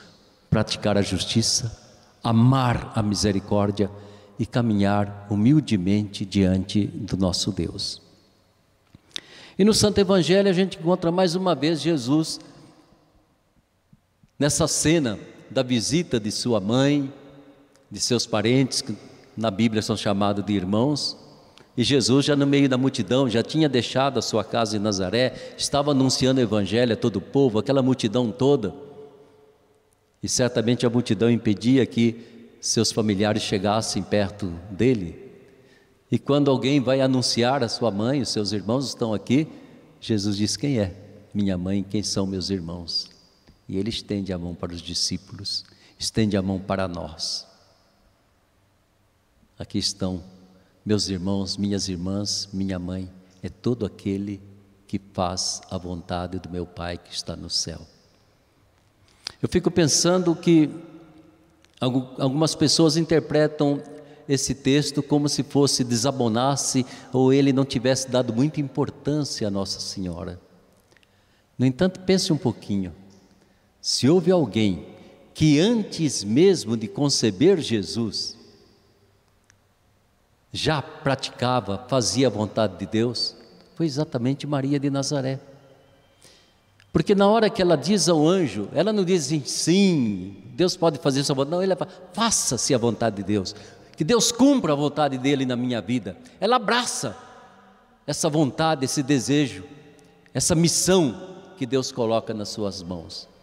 praticar 0.49 0.97
a 0.97 1.01
justiça, 1.01 1.77
amar 2.23 2.93
a 2.95 3.03
misericórdia 3.03 3.91
e 4.39 4.45
caminhar 4.45 5.27
humildemente 5.29 6.23
diante 6.23 6.87
do 6.87 7.17
nosso 7.17 7.51
Deus. 7.51 8.01
E 9.59 9.65
no 9.65 9.73
Santo 9.73 9.99
Evangelho 9.99 10.49
a 10.49 10.53
gente 10.53 10.79
encontra 10.79 11.11
mais 11.11 11.35
uma 11.35 11.53
vez 11.53 11.81
Jesus 11.81 12.39
nessa 14.39 14.69
cena 14.69 15.19
da 15.49 15.63
visita 15.63 16.19
de 16.19 16.31
sua 16.31 16.59
mãe, 16.59 17.11
de 17.89 17.99
seus 17.99 18.25
parentes, 18.25 18.81
que 18.81 18.95
na 19.35 19.51
Bíblia 19.51 19.81
são 19.81 19.95
chamados 19.95 20.45
de 20.45 20.53
irmãos, 20.53 21.17
e 21.77 21.83
Jesus, 21.83 22.25
já 22.25 22.35
no 22.35 22.47
meio 22.47 22.69
da 22.69 22.77
multidão, 22.77 23.29
já 23.29 23.43
tinha 23.43 23.67
deixado 23.67 24.17
a 24.17 24.21
sua 24.21 24.43
casa 24.43 24.77
em 24.77 24.79
Nazaré, 24.79 25.33
estava 25.57 25.91
anunciando 25.91 26.39
o 26.39 26.43
Evangelho 26.43 26.93
a 26.93 26.95
todo 26.95 27.17
o 27.17 27.21
povo, 27.21 27.59
aquela 27.59 27.81
multidão 27.81 28.31
toda. 28.31 28.73
E 30.23 30.29
certamente 30.29 30.85
a 30.85 30.89
multidão 30.89 31.29
impedia 31.29 31.85
que 31.85 32.55
seus 32.61 32.91
familiares 32.91 33.43
chegassem 33.43 34.01
perto 34.01 34.53
dele. 34.71 35.21
E 36.09 36.17
quando 36.17 36.49
alguém 36.49 36.79
vai 36.79 37.01
anunciar 37.01 37.61
a 37.61 37.67
sua 37.67 37.91
mãe, 37.91 38.21
os 38.21 38.29
seus 38.29 38.53
irmãos 38.53 38.87
estão 38.87 39.13
aqui, 39.13 39.47
Jesus 39.99 40.37
diz: 40.37 40.55
Quem 40.55 40.79
é 40.79 40.93
minha 41.33 41.57
mãe? 41.57 41.83
Quem 41.87 42.01
são 42.01 42.25
meus 42.25 42.49
irmãos? 42.49 43.14
E 43.67 43.77
ele 43.77 43.89
estende 43.89 44.31
a 44.31 44.37
mão 44.37 44.53
para 44.53 44.73
os 44.73 44.81
discípulos, 44.81 45.65
estende 45.97 46.37
a 46.37 46.41
mão 46.41 46.59
para 46.59 46.87
nós. 46.87 47.47
Aqui 49.57 49.77
estão 49.77 50.23
meus 50.85 51.09
irmãos, 51.09 51.57
minhas 51.57 51.87
irmãs, 51.89 52.49
minha 52.53 52.77
mãe, 52.77 53.09
é 53.41 53.49
todo 53.49 53.85
aquele 53.85 54.41
que 54.87 55.01
faz 55.13 55.61
a 55.69 55.77
vontade 55.77 56.39
do 56.39 56.49
meu 56.49 56.65
Pai 56.65 56.97
que 56.97 57.13
está 57.13 57.35
no 57.35 57.49
céu. 57.49 57.81
Eu 59.41 59.49
fico 59.49 59.71
pensando 59.71 60.35
que 60.35 60.69
algumas 61.79 62.53
pessoas 62.55 62.97
interpretam 62.97 63.81
esse 64.27 64.55
texto 64.55 65.03
como 65.03 65.29
se 65.29 65.43
fosse 65.43 65.83
desabonasse 65.83 66.85
ou 67.13 67.31
ele 67.31 67.53
não 67.53 67.65
tivesse 67.65 68.09
dado 68.09 68.33
muita 68.33 68.59
importância 68.59 69.47
a 69.47 69.51
Nossa 69.51 69.79
Senhora. 69.79 70.39
No 71.57 71.65
entanto, 71.65 71.99
pense 72.01 72.31
um 72.33 72.37
pouquinho. 72.37 72.93
Se 73.85 74.09
houve 74.09 74.31
alguém 74.31 74.83
que 75.31 75.59
antes 75.59 76.23
mesmo 76.23 76.75
de 76.75 76.87
conceber 76.87 77.59
Jesus 77.59 78.35
já 80.51 80.81
praticava, 80.81 81.85
fazia 81.87 82.25
a 82.25 82.31
vontade 82.31 82.79
de 82.79 82.87
Deus, 82.87 83.37
foi 83.75 83.85
exatamente 83.85 84.47
Maria 84.47 84.79
de 84.79 84.89
Nazaré. 84.89 85.39
Porque 86.91 87.13
na 87.13 87.27
hora 87.27 87.47
que 87.47 87.61
ela 87.61 87.77
diz 87.77 88.09
ao 88.09 88.27
anjo, 88.27 88.67
ela 88.73 88.91
não 88.91 89.05
diz 89.05 89.27
assim, 89.27 89.43
sim, 89.45 90.37
Deus 90.55 90.75
pode 90.75 90.97
fazer 90.97 91.23
sua 91.23 91.35
vontade. 91.35 91.51
Não, 91.51 91.61
ela 91.61 91.75
fala, 91.75 91.91
faça-se 92.11 92.73
a 92.73 92.79
vontade 92.79 93.17
de 93.17 93.23
Deus. 93.23 93.53
Que 93.95 94.03
Deus 94.03 94.31
cumpra 94.31 94.73
a 94.73 94.75
vontade 94.75 95.15
dele 95.19 95.45
na 95.45 95.55
minha 95.55 95.79
vida. 95.79 96.17
Ela 96.39 96.55
abraça 96.55 97.15
essa 98.07 98.31
vontade, 98.31 98.83
esse 98.83 99.03
desejo, 99.03 99.63
essa 100.33 100.55
missão 100.55 101.35
que 101.55 101.67
Deus 101.67 101.91
coloca 101.91 102.33
nas 102.33 102.49
suas 102.49 102.81
mãos. 102.81 103.34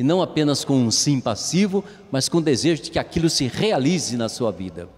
E 0.00 0.02
não 0.02 0.22
apenas 0.22 0.64
com 0.64 0.78
um 0.78 0.90
sim 0.90 1.20
passivo, 1.20 1.84
mas 2.10 2.26
com 2.26 2.38
o 2.38 2.42
desejo 2.42 2.84
de 2.84 2.90
que 2.90 2.98
aquilo 2.98 3.28
se 3.28 3.46
realize 3.46 4.16
na 4.16 4.30
sua 4.30 4.50
vida. 4.50 4.88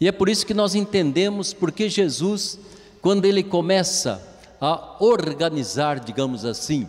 E 0.00 0.06
é 0.06 0.12
por 0.12 0.28
isso 0.28 0.46
que 0.46 0.54
nós 0.54 0.76
entendemos 0.76 1.52
porque 1.52 1.88
Jesus, 1.88 2.56
quando 3.02 3.24
ele 3.24 3.42
começa 3.42 4.24
a 4.60 4.94
organizar, 5.00 5.98
digamos 5.98 6.44
assim, 6.44 6.86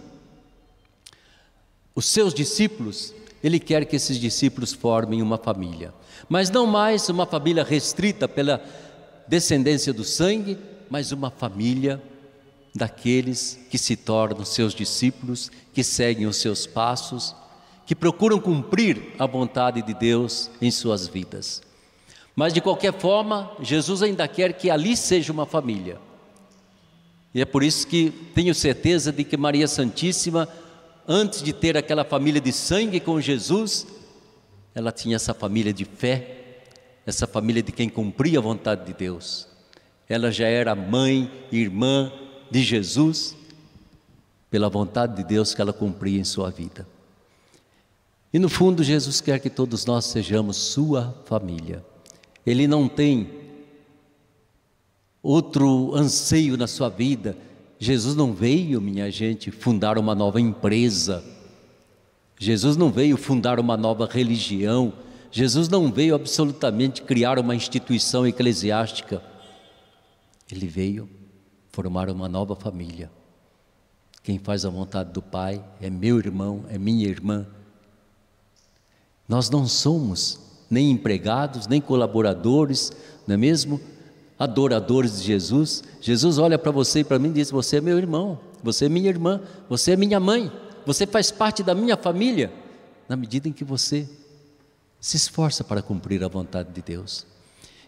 os 1.96 2.06
seus 2.06 2.36
discípulos, 2.36 3.16
ele 3.44 3.60
quer 3.60 3.86
que 3.86 3.96
esses 3.96 4.20
discípulos 4.20 4.72
formem 4.72 5.20
uma 5.20 5.40
família, 5.40 5.96
mas 6.30 6.52
não 6.52 6.68
mais 6.68 7.10
uma 7.10 7.26
família 7.26 7.64
restrita 7.64 8.28
pela 8.28 8.64
descendência 9.28 9.92
do 9.92 10.04
sangue, 10.04 10.56
mas 10.88 11.12
uma 11.12 11.32
família 11.32 12.00
daqueles 12.78 13.60
que 13.70 13.78
se 13.78 13.96
tornam 13.96 14.46
seus 14.46 14.74
discípulos, 14.74 15.52
que 15.74 15.84
seguem 15.84 16.28
os 16.28 16.38
seus 16.38 16.66
passos, 16.66 17.36
que 17.86 17.96
procuram 17.96 18.40
cumprir 18.40 19.16
a 19.18 19.26
vontade 19.26 19.82
de 19.82 19.94
Deus 19.94 20.50
em 20.62 20.72
suas 20.72 21.08
vidas. 21.08 21.62
Mas 22.36 22.54
de 22.54 22.62
qualquer 22.62 22.94
forma, 22.94 23.52
Jesus 23.62 24.04
ainda 24.04 24.28
quer 24.28 24.54
que 24.54 24.70
ali 24.70 24.96
seja 24.96 25.34
uma 25.34 25.46
família. 25.46 25.98
E 27.34 27.42
é 27.42 27.46
por 27.46 27.64
isso 27.64 27.88
que 27.88 28.12
tenho 28.34 28.54
certeza 28.54 29.12
de 29.12 29.24
que 29.24 29.36
Maria 29.36 29.68
Santíssima 29.68 30.48
antes 31.08 31.42
de 31.42 31.54
ter 31.54 31.78
aquela 31.78 32.04
família 32.04 32.42
de 32.42 32.52
sangue 32.52 33.00
com 33.00 33.22
Jesus, 33.22 33.88
ela 34.76 34.92
tinha 34.92 35.16
essa 35.16 35.34
família 35.34 35.72
de 35.72 35.86
fé, 35.86 36.66
essa 37.06 37.26
família 37.26 37.64
de 37.64 37.72
quem 37.72 37.88
cumpria 37.88 38.40
a 38.40 38.42
vontade 38.42 38.86
de 38.86 38.94
Deus. 38.94 39.48
Ela 40.10 40.30
já 40.30 40.48
era 40.48 40.76
mãe, 40.76 41.32
irmã 41.52 42.12
de 42.50 42.64
Jesus, 42.64 43.36
pela 44.50 44.70
vontade 44.70 45.16
de 45.16 45.24
Deus 45.24 45.54
que 45.54 45.62
ela 45.62 45.74
cumpria 45.74 46.20
em 46.20 46.24
sua 46.24 46.50
vida. 46.50 46.88
E 48.34 48.40
no 48.40 48.50
fundo, 48.50 48.84
Jesus 48.84 49.22
quer 49.22 49.40
que 49.40 49.50
todos 49.50 49.86
nós 49.86 50.06
sejamos 50.06 50.58
sua 50.58 51.16
família. 51.26 51.84
Ele 52.46 52.68
não 52.68 52.88
tem 52.88 53.30
outro 55.22 55.94
anseio 55.96 56.58
na 56.58 56.68
sua 56.68 56.90
vida 56.90 57.38
Jesus 57.80 58.16
não 58.16 58.34
veio, 58.34 58.82
minha 58.82 59.12
gente, 59.12 59.52
fundar 59.52 59.98
uma 59.98 60.16
nova 60.16 60.42
empresa. 60.42 61.24
Jesus 62.40 62.76
não 62.76 62.92
veio 62.92 63.18
fundar 63.18 63.60
uma 63.60 63.78
nova 63.78 64.08
religião. 64.08 64.94
Jesus 65.32 65.70
não 65.70 65.92
veio 65.92 66.16
absolutamente 66.16 67.04
criar 67.04 67.38
uma 67.38 67.56
instituição 67.56 68.26
eclesiástica. 68.26 69.22
Ele 70.52 70.68
veio 70.68 71.08
formar 71.78 72.10
uma 72.10 72.28
nova 72.28 72.56
família. 72.56 73.12
Quem 74.24 74.40
faz 74.40 74.66
a 74.66 74.70
vontade 74.72 75.12
do 75.12 75.22
Pai 75.22 75.64
é 75.80 75.92
meu 75.92 76.18
irmão, 76.18 76.66
é 76.70 76.78
minha 76.80 77.08
irmã. 77.08 77.46
Nós 79.30 79.48
não 79.52 79.68
somos 79.68 80.40
nem 80.72 80.90
empregados, 80.90 81.68
nem 81.68 81.80
colaboradores, 81.80 82.92
não 83.28 83.36
é 83.36 83.38
mesmo? 83.38 83.80
adoradores 84.40 85.20
de 85.20 85.26
Jesus, 85.26 85.84
Jesus 86.00 86.38
olha 86.38 86.58
para 86.60 86.72
você 86.72 87.00
e 87.00 87.04
para 87.04 87.20
mim 87.20 87.30
e 87.30 87.34
diz: 87.34 87.52
Você 87.52 87.78
é 87.78 87.82
meu 87.82 87.98
irmão, 87.98 88.40
você 88.64 88.86
é 88.86 88.90
minha 88.90 89.10
irmã, 89.10 89.42
você 89.70 89.92
é 89.92 89.96
minha 89.96 90.20
mãe, 90.20 90.52
você 90.84 91.06
faz 91.06 91.30
parte 91.30 91.62
da 91.62 91.76
minha 91.76 91.96
família, 91.96 92.52
na 93.08 93.16
medida 93.16 93.48
em 93.48 93.54
que 93.54 93.64
você 93.64 94.10
se 95.00 95.16
esforça 95.16 95.64
para 95.64 95.82
cumprir 95.82 96.24
a 96.24 96.28
vontade 96.28 96.72
de 96.72 96.82
Deus. 96.82 97.26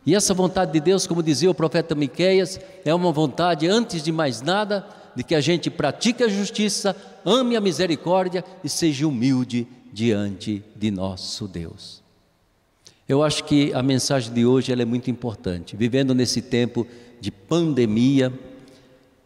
E 0.05 0.15
essa 0.15 0.33
vontade 0.33 0.71
de 0.71 0.79
Deus, 0.79 1.05
como 1.05 1.21
dizia 1.21 1.51
o 1.51 1.55
profeta 1.55 1.93
Miqueias, 1.93 2.59
é 2.85 2.93
uma 2.93 3.11
vontade, 3.11 3.67
antes 3.67 4.01
de 4.01 4.11
mais 4.11 4.41
nada, 4.41 4.85
de 5.15 5.23
que 5.23 5.35
a 5.35 5.41
gente 5.41 5.69
pratique 5.69 6.23
a 6.23 6.27
justiça, 6.27 6.95
ame 7.25 7.55
a 7.55 7.61
misericórdia 7.61 8.43
e 8.63 8.69
seja 8.69 9.07
humilde 9.07 9.67
diante 9.91 10.63
de 10.75 10.91
nosso 10.91 11.47
Deus. 11.47 12.01
Eu 13.07 13.23
acho 13.23 13.43
que 13.43 13.73
a 13.73 13.81
mensagem 13.81 14.31
de 14.31 14.45
hoje 14.45 14.71
é 14.71 14.85
muito 14.85 15.09
importante. 15.09 15.75
Vivendo 15.75 16.13
nesse 16.13 16.41
tempo 16.41 16.85
de 17.19 17.31
pandemia, 17.31 18.31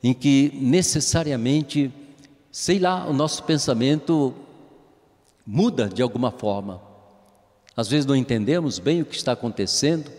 em 0.01 0.13
que 0.13 0.51
necessariamente, 0.55 1.91
sei 2.51 2.79
lá, 2.79 3.05
o 3.07 3.13
nosso 3.13 3.43
pensamento 3.43 4.33
muda 5.45 5.87
de 5.87 6.01
alguma 6.01 6.31
forma. 6.31 6.81
Às 7.75 7.87
vezes 7.87 8.05
não 8.05 8.15
entendemos 8.15 8.79
bem 8.79 9.01
o 9.01 9.05
que 9.05 9.15
está 9.15 9.33
acontecendo, 9.33 10.09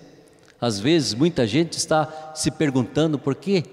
às 0.65 0.81
vezes 0.81 1.13
muita 1.13 1.47
gente 1.47 1.75
está 1.75 2.33
se 2.35 2.51
perguntando 2.51 3.19
por 3.19 3.35
que 3.35 3.65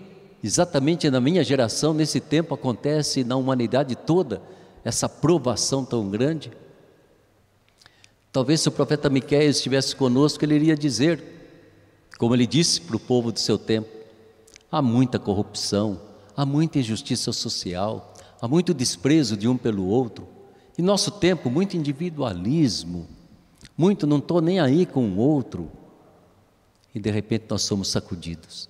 exatamente 0.43 1.10
na 1.10 1.21
minha 1.21 1.41
geração, 1.41 1.93
nesse 1.93 2.19
tempo, 2.19 2.54
acontece 2.54 3.23
na 3.23 3.38
humanidade 3.38 3.95
toda 3.95 4.41
essa 4.84 5.08
provação 5.08 5.86
tão 5.86 6.10
grande. 6.10 6.51
Talvez 8.30 8.60
se 8.60 8.67
o 8.67 8.71
profeta 8.71 9.10
Miqueias 9.10 9.58
estivesse 9.58 9.95
conosco, 9.95 10.43
ele 10.43 10.56
iria 10.56 10.75
dizer, 10.75 11.23
como 12.17 12.36
ele 12.36 12.45
disse 12.45 12.82
para 12.82 12.97
o 12.97 12.99
povo 12.99 13.32
do 13.32 13.39
seu 13.39 13.58
tempo: 13.58 13.89
há 14.69 14.82
muita 14.82 15.17
corrupção, 15.17 15.97
há 16.36 16.45
muita 16.45 16.80
injustiça 16.80 17.32
social, 17.32 18.13
há 18.41 18.47
muito 18.49 18.73
desprezo 18.73 19.38
de 19.38 19.47
um 19.47 19.56
pelo 19.56 19.86
outro. 19.86 20.27
Em 20.77 20.82
nosso 20.82 21.12
tempo, 21.12 21.49
muito 21.49 21.77
individualismo, 21.77 23.08
muito 23.77 24.06
não 24.06 24.17
estou 24.17 24.41
nem 24.41 24.60
aí 24.60 24.86
com 24.86 25.06
o 25.08 25.17
outro. 25.17 25.71
E 26.93 26.99
de 26.99 27.10
repente 27.10 27.45
nós 27.49 27.62
somos 27.62 27.89
sacudidos. 27.89 28.67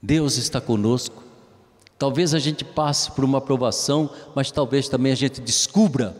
Deus 0.00 0.36
está 0.36 0.60
conosco. 0.60 1.24
Talvez 1.98 2.32
a 2.32 2.38
gente 2.38 2.64
passe 2.64 3.10
por 3.10 3.24
uma 3.24 3.38
aprovação, 3.38 4.10
mas 4.34 4.50
talvez 4.50 4.88
também 4.88 5.12
a 5.12 5.16
gente 5.16 5.40
descubra 5.40 6.16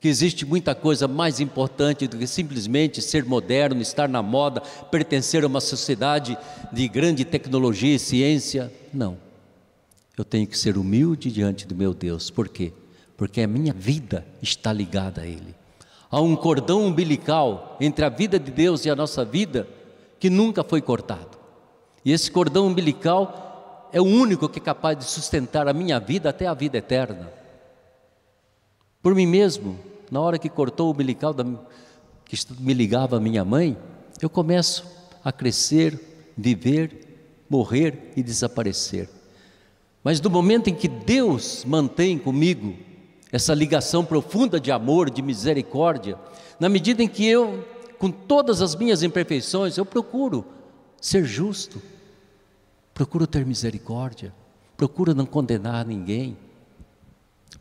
que 0.00 0.08
existe 0.08 0.46
muita 0.46 0.74
coisa 0.74 1.06
mais 1.06 1.40
importante 1.40 2.08
do 2.08 2.16
que 2.16 2.26
simplesmente 2.26 3.02
ser 3.02 3.22
moderno, 3.26 3.82
estar 3.82 4.08
na 4.08 4.22
moda, 4.22 4.62
pertencer 4.90 5.44
a 5.44 5.46
uma 5.46 5.60
sociedade 5.60 6.38
de 6.72 6.88
grande 6.88 7.22
tecnologia 7.22 7.94
e 7.94 7.98
ciência. 7.98 8.72
Não. 8.94 9.18
Eu 10.16 10.24
tenho 10.24 10.46
que 10.46 10.56
ser 10.56 10.78
humilde 10.78 11.30
diante 11.30 11.66
do 11.66 11.74
meu 11.74 11.92
Deus. 11.92 12.30
Por 12.30 12.48
quê? 12.48 12.72
Porque 13.14 13.42
a 13.42 13.46
minha 13.46 13.74
vida 13.74 14.26
está 14.40 14.72
ligada 14.72 15.20
a 15.20 15.26
Ele. 15.26 15.54
Há 16.10 16.20
um 16.20 16.34
cordão 16.34 16.84
umbilical 16.84 17.76
entre 17.80 18.04
a 18.04 18.08
vida 18.08 18.38
de 18.38 18.50
Deus 18.50 18.84
e 18.84 18.90
a 18.90 18.96
nossa 18.96 19.24
vida 19.24 19.68
que 20.18 20.28
nunca 20.28 20.64
foi 20.64 20.82
cortado. 20.82 21.38
E 22.04 22.10
esse 22.12 22.30
cordão 22.30 22.66
umbilical 22.66 23.88
é 23.92 24.00
o 24.00 24.04
único 24.04 24.48
que 24.48 24.58
é 24.58 24.62
capaz 24.62 24.98
de 24.98 25.04
sustentar 25.04 25.68
a 25.68 25.72
minha 25.72 26.00
vida 26.00 26.30
até 26.30 26.46
a 26.46 26.54
vida 26.54 26.78
eterna. 26.78 27.30
Por 29.00 29.14
mim 29.14 29.26
mesmo, 29.26 29.78
na 30.10 30.20
hora 30.20 30.38
que 30.38 30.48
cortou 30.48 30.88
o 30.88 30.90
umbilical 30.92 31.32
da, 31.32 31.44
que 32.24 32.36
me 32.58 32.74
ligava 32.74 33.16
à 33.16 33.20
minha 33.20 33.44
mãe, 33.44 33.76
eu 34.20 34.28
começo 34.28 34.84
a 35.24 35.30
crescer, 35.30 36.32
viver, 36.36 37.44
morrer 37.48 38.12
e 38.16 38.22
desaparecer. 38.22 39.08
Mas 40.02 40.20
no 40.20 40.28
momento 40.30 40.68
em 40.68 40.74
que 40.74 40.88
Deus 40.88 41.64
mantém 41.64 42.18
comigo 42.18 42.74
essa 43.32 43.54
ligação 43.54 44.04
profunda 44.04 44.58
de 44.58 44.70
amor, 44.70 45.10
de 45.10 45.22
misericórdia, 45.22 46.18
na 46.58 46.68
medida 46.68 47.02
em 47.02 47.08
que 47.08 47.24
eu, 47.26 47.66
com 47.98 48.10
todas 48.10 48.60
as 48.60 48.74
minhas 48.74 49.02
imperfeições, 49.02 49.76
eu 49.76 49.84
procuro 49.86 50.44
ser 51.00 51.24
justo, 51.24 51.80
procuro 52.92 53.26
ter 53.26 53.46
misericórdia, 53.46 54.32
procuro 54.76 55.14
não 55.14 55.26
condenar 55.26 55.86
ninguém, 55.86 56.36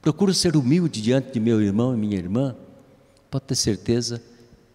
procuro 0.01 0.33
ser 0.33 0.55
humilde 0.55 1.01
diante 1.01 1.31
de 1.31 1.39
meu 1.39 1.61
irmão 1.61 1.93
e 1.93 1.97
minha 1.97 2.17
irmã, 2.17 2.55
pode 3.29 3.45
ter 3.45 3.55
certeza 3.55 4.21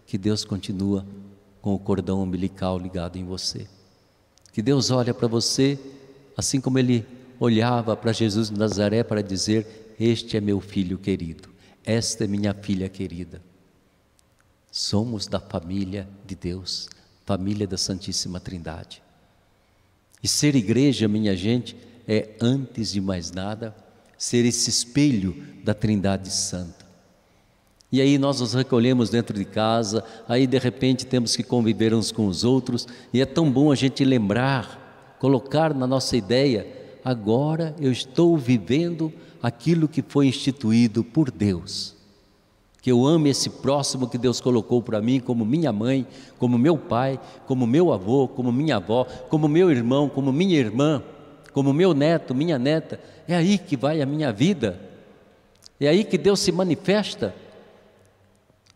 que 0.05 0.17
Deus 0.17 0.45
continua 0.45 1.05
com 1.61 1.73
o 1.73 1.79
cordão 1.79 2.21
umbilical 2.21 2.77
ligado 2.77 3.17
em 3.17 3.25
você. 3.25 3.67
Que 4.53 4.61
Deus 4.61 4.91
olha 4.91 5.13
para 5.13 5.27
você 5.27 5.77
assim 6.37 6.59
como 6.59 6.77
ele 6.77 7.05
olhava 7.39 7.95
para 7.95 8.11
Jesus 8.11 8.49
de 8.49 8.57
Nazaré 8.57 9.03
para 9.03 9.21
dizer: 9.21 9.84
Este 9.99 10.37
é 10.37 10.41
meu 10.41 10.59
filho 10.59 10.97
querido, 10.97 11.49
esta 11.83 12.25
é 12.25 12.27
minha 12.27 12.53
filha 12.53 12.89
querida. 12.89 13.41
Somos 14.71 15.25
da 15.27 15.39
família 15.39 16.07
de 16.25 16.35
Deus, 16.35 16.89
família 17.25 17.65
da 17.65 17.77
Santíssima 17.77 18.39
Trindade. 18.39 19.01
E 20.21 20.27
ser 20.27 20.55
igreja, 20.55 21.07
minha 21.07 21.35
gente, 21.35 21.77
é, 22.07 22.35
antes 22.41 22.91
de 22.91 22.99
mais 22.99 23.31
nada, 23.31 23.75
ser 24.17 24.45
esse 24.45 24.69
espelho 24.69 25.35
da 25.63 25.73
Trindade 25.73 26.29
Santa. 26.29 26.85
E 27.91 28.01
aí 28.01 28.17
nós 28.17 28.41
nos 28.41 28.53
recolhemos 28.53 29.09
dentro 29.09 29.37
de 29.37 29.45
casa, 29.45 30.03
aí 30.27 30.45
de 30.45 30.57
repente 30.57 31.05
temos 31.05 31.35
que 31.35 31.43
conviver 31.43 31.93
uns 31.93 32.11
com 32.11 32.27
os 32.27 32.43
outros, 32.43 32.85
e 33.13 33.21
é 33.21 33.25
tão 33.25 33.49
bom 33.49 33.71
a 33.71 33.75
gente 33.75 34.03
lembrar, 34.03 35.15
colocar 35.19 35.73
na 35.73 35.87
nossa 35.87 36.17
ideia, 36.17 36.67
agora 37.05 37.73
eu 37.79 37.91
estou 37.91 38.35
vivendo 38.35 39.13
aquilo 39.41 39.87
que 39.87 40.01
foi 40.01 40.27
instituído 40.27 41.03
por 41.03 41.31
Deus. 41.31 41.95
Que 42.81 42.91
eu 42.91 43.05
ame 43.05 43.29
esse 43.29 43.49
próximo 43.49 44.09
que 44.09 44.17
Deus 44.17 44.41
colocou 44.41 44.81
para 44.81 45.01
mim 45.01 45.21
como 45.21 45.45
minha 45.45 45.71
mãe, 45.71 46.05
como 46.37 46.57
meu 46.57 46.77
pai, 46.77 47.19
como 47.45 47.65
meu 47.65 47.93
avô, 47.93 48.27
como 48.27 48.51
minha 48.51 48.75
avó, 48.75 49.05
como 49.29 49.47
meu 49.47 49.71
irmão, 49.71 50.09
como 50.09 50.33
minha 50.33 50.57
irmã 50.57 51.01
como 51.55 51.71
meu 51.71 51.93
neto, 51.93 52.35
minha 52.35 52.59
neta. 52.59 52.99
É 53.25 53.33
aí 53.33 53.57
que 53.57 53.77
vai 53.77 54.01
a 54.01 54.05
minha 54.05 54.29
vida. 54.29 54.77
É 55.79 55.87
aí 55.87 56.03
que 56.03 56.17
Deus 56.17 56.41
se 56.41 56.51
manifesta. 56.51 57.33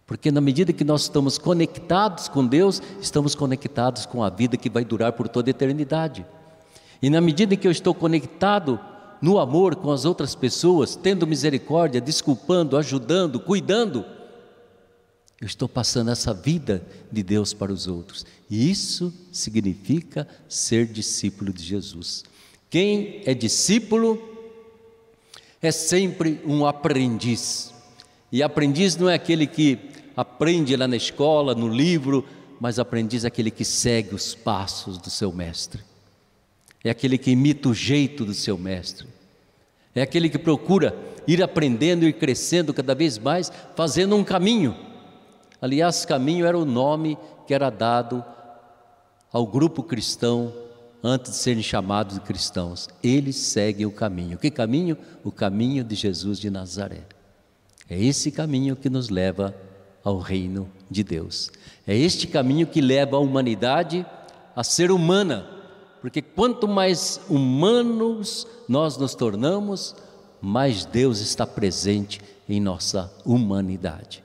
Porque 0.07 0.31
na 0.31 0.39
medida 0.39 0.71
que 0.71 0.85
nós 0.85 1.01
estamos 1.01 1.37
conectados 1.37 2.29
com 2.29 2.47
Deus, 2.47 2.81
estamos 3.01 3.35
conectados 3.35 4.05
com 4.05 4.23
a 4.23 4.29
vida 4.29 4.55
que 4.55 4.69
vai 4.69 4.85
durar 4.85 5.11
por 5.11 5.27
toda 5.27 5.49
a 5.49 5.51
eternidade. 5.51 6.25
E 7.01 7.09
na 7.09 7.21
medida 7.21 7.55
que 7.55 7.67
eu 7.67 7.71
estou 7.71 7.93
conectado 7.93 8.79
no 9.21 9.37
amor 9.37 9.75
com 9.75 9.91
as 9.91 10.05
outras 10.05 10.35
pessoas, 10.35 10.95
tendo 10.95 11.27
misericórdia, 11.27 11.99
desculpando, 12.01 12.77
ajudando, 12.77 13.39
cuidando, 13.39 14.05
eu 15.41 15.45
estou 15.45 15.69
passando 15.69 16.11
essa 16.11 16.33
vida 16.33 16.85
de 17.09 17.23
Deus 17.23 17.53
para 17.53 17.71
os 17.71 17.87
outros. 17.87 18.25
E 18.49 18.69
isso 18.69 19.13
significa 19.31 20.27
ser 20.49 20.85
discípulo 20.85 21.53
de 21.53 21.63
Jesus. 21.63 22.23
Quem 22.69 23.21
é 23.25 23.33
discípulo 23.33 24.21
é 25.61 25.71
sempre 25.71 26.41
um 26.45 26.65
aprendiz. 26.65 27.73
E 28.31 28.43
aprendiz 28.43 28.97
não 28.97 29.09
é 29.09 29.15
aquele 29.15 29.47
que 29.47 29.79
aprende 30.15 30.75
lá 30.75 30.87
na 30.87 30.97
escola, 30.97 31.55
no 31.55 31.69
livro, 31.69 32.25
mas 32.59 32.77
aprendiz 32.77 33.23
é 33.23 33.27
aquele 33.27 33.49
que 33.49 33.63
segue 33.63 34.13
os 34.13 34.35
passos 34.35 34.97
do 34.97 35.09
seu 35.09 35.31
mestre. 35.31 35.81
É 36.83 36.89
aquele 36.89 37.17
que 37.17 37.31
imita 37.31 37.69
o 37.69 37.73
jeito 37.73 38.23
do 38.23 38.33
seu 38.33 38.57
mestre. 38.57 39.07
É 39.93 40.01
aquele 40.01 40.29
que 40.29 40.37
procura 40.37 40.95
ir 41.27 41.43
aprendendo 41.43 42.07
e 42.07 42.13
crescendo 42.13 42.73
cada 42.73 42.95
vez 42.95 43.17
mais, 43.17 43.51
fazendo 43.75 44.15
um 44.15 44.23
caminho. 44.23 44.75
Aliás, 45.61 46.05
caminho 46.05 46.45
era 46.45 46.57
o 46.57 46.65
nome 46.65 47.17
que 47.45 47.53
era 47.53 47.69
dado 47.69 48.23
ao 49.31 49.45
grupo 49.45 49.83
cristão 49.83 50.53
antes 51.03 51.31
de 51.31 51.37
serem 51.37 51.63
chamados 51.63 52.15
de 52.15 52.21
cristãos. 52.21 52.87
Eles 53.03 53.35
seguem 53.35 53.85
o 53.85 53.91
caminho. 53.91 54.37
Que 54.37 54.49
caminho? 54.49 54.97
O 55.23 55.31
caminho 55.31 55.83
de 55.83 55.95
Jesus 55.95 56.39
de 56.39 56.49
Nazaré. 56.49 57.03
É 57.89 58.01
esse 58.01 58.31
caminho 58.31 58.75
que 58.75 58.89
nos 58.89 59.09
leva 59.09 59.55
ao 60.03 60.19
reino 60.19 60.69
de 60.89 61.03
Deus. 61.03 61.51
É 61.85 61.95
este 61.95 62.27
caminho 62.27 62.67
que 62.67 62.81
leva 62.81 63.17
a 63.17 63.19
humanidade 63.19 64.05
a 64.55 64.63
ser 64.63 64.91
humana, 64.91 65.47
porque 66.01 66.21
quanto 66.21 66.67
mais 66.67 67.19
humanos 67.29 68.47
nós 68.67 68.97
nos 68.97 69.15
tornamos, 69.15 69.95
mais 70.41 70.85
Deus 70.85 71.19
está 71.19 71.45
presente 71.45 72.21
em 72.47 72.59
nossa 72.59 73.11
humanidade. 73.25 74.23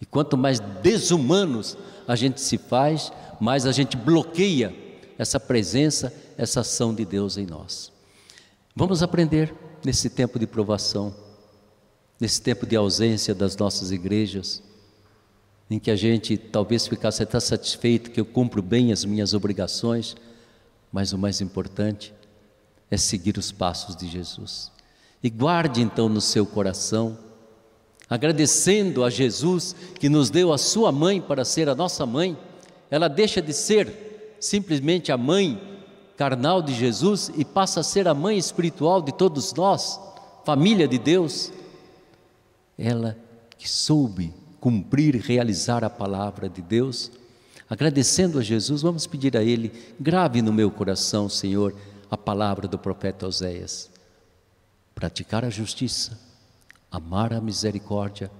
E 0.00 0.06
quanto 0.06 0.36
mais 0.36 0.60
desumanos 0.60 1.76
a 2.06 2.14
gente 2.14 2.40
se 2.40 2.58
faz, 2.58 3.12
mais 3.40 3.66
a 3.66 3.72
gente 3.72 3.96
bloqueia 3.96 4.74
essa 5.18 5.40
presença, 5.40 6.12
essa 6.36 6.60
ação 6.60 6.94
de 6.94 7.04
Deus 7.04 7.36
em 7.36 7.46
nós. 7.46 7.90
Vamos 8.74 9.02
aprender 9.02 9.54
nesse 9.84 10.10
tempo 10.10 10.38
de 10.38 10.46
provação, 10.46 11.14
nesse 12.20 12.40
tempo 12.40 12.66
de 12.66 12.76
ausência 12.76 13.34
das 13.34 13.56
nossas 13.56 13.90
igrejas, 13.90 14.62
em 15.70 15.78
que 15.78 15.90
a 15.90 15.96
gente 15.96 16.36
talvez 16.36 16.86
ficasse 16.86 17.22
até 17.22 17.40
satisfeito 17.40 18.10
que 18.10 18.20
eu 18.20 18.26
cumpro 18.26 18.62
bem 18.62 18.92
as 18.92 19.04
minhas 19.04 19.34
obrigações, 19.34 20.14
mas 20.92 21.12
o 21.12 21.18
mais 21.18 21.40
importante 21.40 22.14
é 22.90 22.96
seguir 22.96 23.36
os 23.38 23.52
passos 23.52 23.96
de 23.96 24.06
Jesus. 24.08 24.70
E 25.22 25.28
guarde 25.28 25.82
então 25.82 26.08
no 26.08 26.20
seu 26.20 26.46
coração, 26.46 27.18
agradecendo 28.08 29.04
a 29.04 29.10
Jesus 29.10 29.74
que 29.98 30.08
nos 30.08 30.30
deu 30.30 30.52
a 30.52 30.58
sua 30.58 30.92
mãe 30.92 31.20
para 31.20 31.44
ser 31.44 31.68
a 31.68 31.74
nossa 31.74 32.06
mãe, 32.06 32.36
ela 32.90 33.08
deixa 33.08 33.42
de 33.42 33.52
ser 33.52 34.36
simplesmente 34.40 35.10
a 35.10 35.16
mãe 35.16 35.60
carnal 36.16 36.62
de 36.62 36.72
Jesus 36.72 37.30
e 37.36 37.44
passa 37.44 37.80
a 37.80 37.82
ser 37.82 38.08
a 38.08 38.14
mãe 38.14 38.38
espiritual 38.38 39.02
de 39.02 39.12
todos 39.12 39.52
nós, 39.52 40.00
família 40.44 40.88
de 40.88 40.98
Deus. 40.98 41.52
Ela 42.78 43.16
que 43.58 43.68
soube 43.68 44.32
cumprir 44.60 45.14
e 45.14 45.18
realizar 45.18 45.84
a 45.84 45.90
palavra 45.90 46.48
de 46.48 46.62
Deus, 46.62 47.10
agradecendo 47.68 48.38
a 48.38 48.42
Jesus, 48.42 48.82
vamos 48.82 49.06
pedir 49.06 49.36
a 49.36 49.42
Ele, 49.42 49.72
grave 49.98 50.42
no 50.42 50.52
meu 50.52 50.70
coração, 50.70 51.28
Senhor, 51.28 51.74
a 52.10 52.16
palavra 52.16 52.68
do 52.68 52.78
profeta 52.78 53.26
Oséias: 53.26 53.90
praticar 54.94 55.44
a 55.44 55.50
justiça, 55.50 56.18
amar 56.90 57.32
a 57.32 57.40
misericórdia 57.40 58.30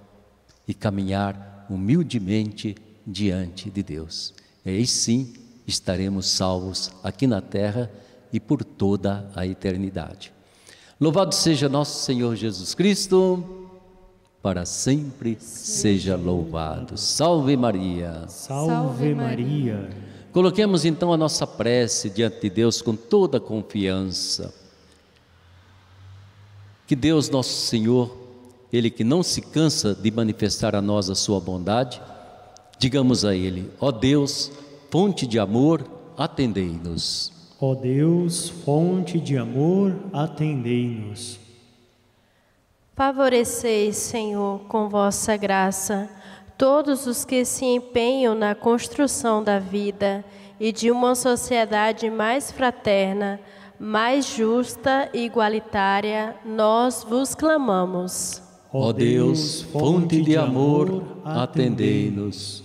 e 0.66 0.74
caminhar 0.74 1.66
humildemente 1.68 2.76
diante 3.06 3.70
de 3.70 3.82
Deus. 3.82 4.34
E 4.64 4.70
aí 4.70 4.86
sim 4.86 5.34
estaremos 5.66 6.26
salvos 6.26 6.90
aqui 7.02 7.26
na 7.26 7.40
terra 7.40 7.90
e 8.32 8.40
por 8.40 8.64
toda 8.64 9.30
a 9.34 9.46
eternidade. 9.46 10.32
Louvado 11.00 11.34
seja 11.34 11.68
nosso 11.68 12.04
Senhor 12.04 12.34
Jesus 12.36 12.74
Cristo, 12.74 13.65
para 14.46 14.64
sempre 14.64 15.36
seja 15.40 16.14
louvado. 16.14 16.96
Salve 16.96 17.56
Maria. 17.56 18.26
Salve 18.28 19.12
Maria. 19.12 19.90
Coloquemos 20.32 20.84
então 20.84 21.12
a 21.12 21.16
nossa 21.16 21.44
prece 21.44 22.08
diante 22.08 22.42
de 22.42 22.50
Deus 22.50 22.80
com 22.80 22.94
toda 22.94 23.40
confiança. 23.40 24.54
Que 26.86 26.94
Deus, 26.94 27.28
nosso 27.28 27.66
Senhor, 27.66 28.16
Ele 28.72 28.88
que 28.88 29.02
não 29.02 29.20
se 29.20 29.40
cansa 29.42 29.92
de 29.92 30.12
manifestar 30.12 30.76
a 30.76 30.80
nós 30.80 31.10
a 31.10 31.16
sua 31.16 31.40
bondade, 31.40 32.00
digamos 32.78 33.24
a 33.24 33.34
Ele: 33.34 33.68
ó 33.80 33.90
Deus, 33.90 34.52
fonte 34.92 35.26
de 35.26 35.40
amor, 35.40 35.84
atendei-nos. 36.16 37.32
Ó 37.60 37.74
Deus, 37.74 38.48
fonte 38.48 39.18
de 39.18 39.36
amor, 39.36 39.92
atendei-nos. 40.12 41.45
Favoreceis, 42.96 43.94
Senhor, 43.98 44.60
com 44.68 44.88
vossa 44.88 45.36
graça, 45.36 46.08
todos 46.56 47.06
os 47.06 47.26
que 47.26 47.44
se 47.44 47.62
empenham 47.66 48.34
na 48.34 48.54
construção 48.54 49.44
da 49.44 49.58
vida 49.58 50.24
e 50.58 50.72
de 50.72 50.90
uma 50.90 51.14
sociedade 51.14 52.08
mais 52.08 52.50
fraterna, 52.50 53.38
mais 53.78 54.24
justa 54.24 55.10
e 55.12 55.26
igualitária, 55.26 56.36
nós 56.42 57.04
vos 57.06 57.34
clamamos. 57.34 58.42
Ó 58.72 58.90
Deus, 58.94 59.60
fonte 59.60 60.22
de 60.22 60.34
amor, 60.34 61.02
atendei-nos. 61.22 62.64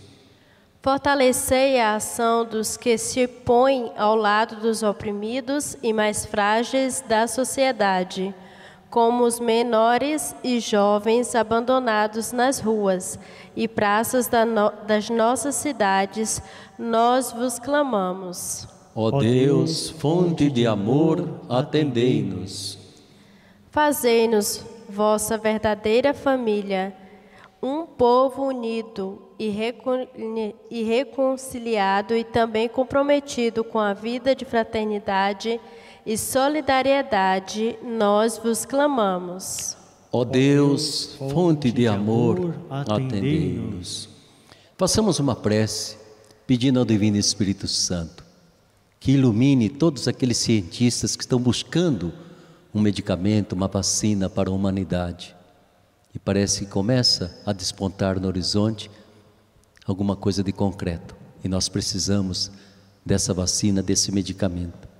Fortalecei 0.81 1.77
a 1.77 1.95
ação 1.95 2.45
dos 2.45 2.77
que 2.77 2.97
se 2.97 3.27
põem 3.27 3.91
ao 3.97 4.15
lado 4.15 4.61
dos 4.61 4.81
oprimidos 4.81 5.75
e 5.83 5.91
mais 5.91 6.25
frágeis 6.25 7.03
da 7.05 7.27
sociedade, 7.27 8.33
como 8.91 9.23
os 9.23 9.39
menores 9.39 10.35
e 10.43 10.59
jovens 10.59 11.33
abandonados 11.33 12.33
nas 12.33 12.59
ruas 12.59 13.17
e 13.55 13.65
praças 13.65 14.29
das 14.85 15.09
nossas 15.09 15.55
cidades, 15.55 16.41
nós 16.77 17.31
vos 17.31 17.57
clamamos. 17.57 18.67
Ó 18.93 19.09
Deus, 19.19 19.89
fonte 19.89 20.51
de 20.51 20.67
amor, 20.67 21.39
atendei-nos. 21.47 22.77
Fazei-nos 23.69 24.65
vossa 24.89 25.37
verdadeira 25.37 26.13
família, 26.13 26.93
um 27.63 27.85
povo 27.85 28.43
unido 28.43 29.21
e 29.39 30.83
reconciliado 30.83 32.13
e 32.13 32.25
também 32.25 32.67
comprometido 32.67 33.63
com 33.63 33.79
a 33.79 33.93
vida 33.93 34.35
de 34.35 34.43
fraternidade 34.43 35.61
e 36.05 36.17
solidariedade, 36.17 37.77
nós 37.83 38.37
vos 38.37 38.65
clamamos. 38.65 39.77
Ó 40.11 40.25
Deus, 40.25 41.15
fonte 41.17 41.71
de 41.71 41.87
amor, 41.87 42.55
atendei-nos. 42.69 44.09
Façamos 44.77 45.19
uma 45.19 45.35
prece 45.35 45.97
pedindo 46.45 46.79
ao 46.79 46.85
Divino 46.85 47.17
Espírito 47.17 47.67
Santo 47.67 48.25
que 48.99 49.13
ilumine 49.13 49.67
todos 49.67 50.07
aqueles 50.07 50.37
cientistas 50.37 51.15
que 51.15 51.23
estão 51.23 51.39
buscando 51.39 52.13
um 52.73 52.79
medicamento, 52.79 53.53
uma 53.53 53.67
vacina 53.67 54.29
para 54.29 54.49
a 54.49 54.53
humanidade. 54.53 55.35
E 56.13 56.19
parece 56.19 56.65
que 56.65 56.71
começa 56.71 57.35
a 57.45 57.51
despontar 57.51 58.19
no 58.19 58.27
horizonte 58.27 58.91
alguma 59.87 60.15
coisa 60.15 60.43
de 60.43 60.51
concreto 60.51 61.15
e 61.43 61.47
nós 61.47 61.67
precisamos 61.67 62.51
dessa 63.03 63.33
vacina, 63.33 63.81
desse 63.81 64.11
medicamento. 64.11 64.90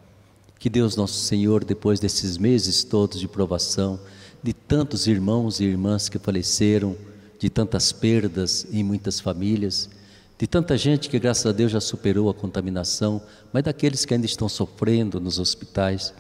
Que 0.62 0.70
Deus 0.70 0.96
nosso 0.96 1.16
Senhor, 1.22 1.66
depois 1.66 2.00
desses 2.00 2.38
meses 2.38 2.84
todos 2.84 3.20
de 3.20 3.28
provação, 3.28 4.00
de 4.44 4.54
tantos 4.54 5.08
irmãos 5.08 5.60
e 5.60 5.64
irmãs 5.64 6.08
que 6.08 6.20
faleceram, 6.20 6.96
de 7.40 7.50
tantas 7.50 7.92
perdas 7.92 8.68
em 8.72 8.84
muitas 8.84 9.20
famílias, 9.20 9.90
de 10.38 10.46
tanta 10.46 10.78
gente 10.78 11.10
que, 11.10 11.18
graças 11.18 11.48
a 11.48 11.52
Deus, 11.52 11.72
já 11.72 11.82
superou 11.82 12.30
a 12.30 12.34
contaminação, 12.36 13.20
mas 13.52 13.64
daqueles 13.64 14.06
que 14.06 14.14
ainda 14.14 14.28
estão 14.28 14.48
sofrendo 14.48 15.20
nos 15.20 15.40
hospitais, 15.40 16.14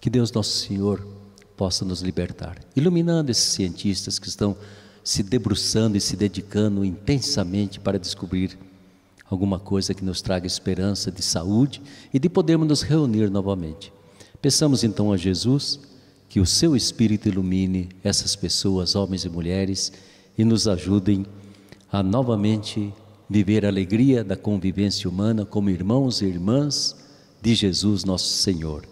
que 0.00 0.08
Deus 0.08 0.30
Nosso 0.30 0.64
Senhor 0.64 1.04
possa 1.56 1.84
nos 1.84 2.02
libertar, 2.02 2.60
iluminando 2.76 3.32
esses 3.32 3.52
cientistas 3.52 4.16
que 4.16 4.28
estão 4.28 4.56
se 5.02 5.24
debruçando 5.24 5.96
e 5.96 6.00
se 6.00 6.14
dedicando 6.14 6.84
intensamente 6.84 7.80
para 7.80 7.98
descobrir 7.98 8.56
alguma 9.32 9.58
coisa 9.58 9.94
que 9.94 10.04
nos 10.04 10.20
traga 10.20 10.46
esperança 10.46 11.10
de 11.10 11.22
saúde 11.22 11.80
e 12.12 12.18
de 12.18 12.28
podermos 12.28 12.68
nos 12.68 12.82
reunir 12.82 13.30
novamente. 13.30 13.92
Peçamos 14.40 14.84
então 14.84 15.12
a 15.12 15.16
Jesus 15.16 15.80
que 16.28 16.40
o 16.40 16.46
seu 16.46 16.74
Espírito 16.74 17.28
ilumine 17.28 17.90
essas 18.02 18.34
pessoas, 18.34 18.94
homens 18.94 19.24
e 19.24 19.28
mulheres, 19.28 19.92
e 20.36 20.44
nos 20.44 20.66
ajudem 20.66 21.26
a 21.90 22.02
novamente 22.02 22.92
viver 23.28 23.64
a 23.64 23.68
alegria 23.68 24.24
da 24.24 24.36
convivência 24.36 25.08
humana 25.08 25.44
como 25.44 25.70
irmãos 25.70 26.22
e 26.22 26.26
irmãs 26.26 26.96
de 27.40 27.54
Jesus 27.54 28.04
nosso 28.04 28.28
Senhor. 28.28 28.84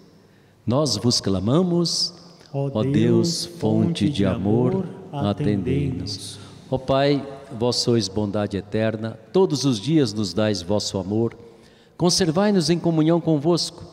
Nós 0.67 0.97
vos 0.97 1.21
clamamos, 1.21 2.15
ó 2.53 2.83
Deus, 2.83 3.47
fonte 3.47 4.09
de 4.09 4.25
amor, 4.25 4.87
atendei-nos. 5.13 6.39
Ó 6.71 6.79
Pai, 6.79 7.27
vós 7.59 7.77
sois 7.77 8.09
bondade 8.09 8.57
eterna, 8.57 9.19
todos 9.33 9.65
os 9.65 9.81
dias 9.81 10.13
nos 10.13 10.33
dais 10.33 10.63
vosso 10.63 10.99
amor. 10.99 11.37
Conservai-nos 11.97 12.71
em 12.71 12.79
comunhão 12.79 13.21
convosco, 13.21 13.85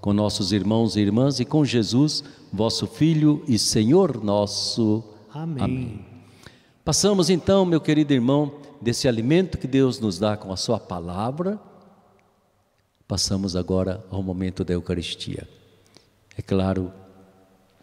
com 0.00 0.12
nossos 0.12 0.52
irmãos 0.52 0.96
e 0.96 1.00
irmãs 1.00 1.40
e 1.40 1.44
com 1.44 1.64
Jesus, 1.64 2.24
vosso 2.52 2.86
Filho 2.86 3.44
e 3.46 3.58
Senhor 3.58 4.22
nosso. 4.22 5.04
Amém. 5.32 5.64
Amém. 5.64 6.04
Passamos 6.84 7.28
então, 7.28 7.64
meu 7.64 7.80
querido 7.80 8.12
irmão, 8.12 8.52
desse 8.80 9.06
alimento 9.06 9.58
que 9.58 9.66
Deus 9.66 10.00
nos 10.00 10.18
dá 10.18 10.36
com 10.36 10.52
a 10.52 10.56
Sua 10.56 10.80
palavra, 10.80 11.60
passamos 13.06 13.54
agora 13.54 14.04
ao 14.10 14.22
momento 14.22 14.64
da 14.64 14.72
Eucaristia. 14.72 15.46
É 16.36 16.42
claro, 16.42 16.92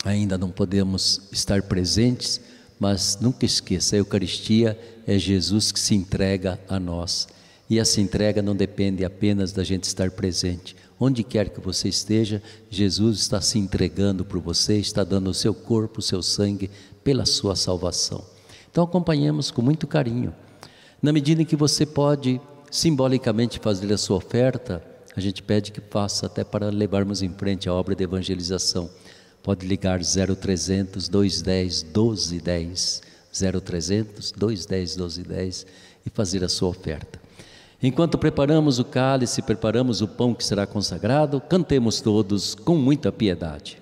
ainda 0.03 0.37
não 0.37 0.49
podemos 0.49 1.29
estar 1.31 1.61
presentes, 1.61 2.41
mas 2.79 3.17
nunca 3.19 3.45
esqueça: 3.45 3.95
a 3.95 3.99
Eucaristia 3.99 4.77
é 5.05 5.17
Jesus 5.17 5.71
que 5.71 5.79
se 5.79 5.95
entrega 5.95 6.59
a 6.67 6.79
nós. 6.79 7.27
E 7.69 7.79
essa 7.79 7.99
entrega 7.99 8.41
não 8.41 8.55
depende 8.55 9.03
apenas 9.03 9.51
da 9.51 9.63
gente 9.63 9.83
estar 9.83 10.11
presente. 10.11 10.75
Onde 10.99 11.23
quer 11.23 11.49
que 11.49 11.59
você 11.59 11.89
esteja, 11.89 12.41
Jesus 12.69 13.19
está 13.19 13.41
se 13.41 13.59
entregando 13.59 14.23
por 14.23 14.39
você, 14.39 14.77
está 14.77 15.03
dando 15.03 15.29
o 15.29 15.33
seu 15.33 15.53
corpo, 15.53 15.99
o 15.99 16.01
seu 16.01 16.23
sangue 16.23 16.71
pela 17.03 17.25
sua 17.25 17.55
salvação. 17.55 18.23
Então 18.71 18.83
acompanhemos 18.83 19.51
com 19.51 19.61
muito 19.61 19.85
carinho 19.85 20.33
na 21.01 21.13
medida 21.13 21.41
em 21.41 21.45
que 21.45 21.55
você 21.55 21.85
pode 21.85 22.41
simbolicamente 22.71 23.59
fazer 23.59 23.91
a 23.93 23.97
sua 23.97 24.17
oferta, 24.17 24.83
a 25.15 25.19
gente 25.19 25.41
pede 25.43 25.71
que 25.71 25.79
faça 25.79 26.25
até 26.25 26.43
para 26.43 26.69
levarmos 26.69 27.21
em 27.21 27.29
frente 27.29 27.69
a 27.69 27.73
obra 27.73 27.95
de 27.95 28.03
evangelização. 28.03 28.89
Pode 29.47 29.65
ligar 29.65 30.01
0300 30.01 31.07
210 31.07 31.83
1210, 31.83 33.01
0300 33.31 34.33
210 34.33 34.97
1210 34.97 35.65
e 36.05 36.10
fazer 36.10 36.43
a 36.43 36.49
sua 36.49 36.67
oferta. 36.67 37.17
Enquanto 37.81 38.17
preparamos 38.17 38.77
o 38.77 38.83
cálice, 38.83 39.41
preparamos 39.41 40.01
o 40.01 40.07
pão 40.10 40.33
que 40.33 40.43
será 40.43 40.67
consagrado, 40.67 41.39
cantemos 41.39 42.01
todos 42.01 42.55
com 42.55 42.75
muita 42.75 43.10
piedade. 43.10 43.81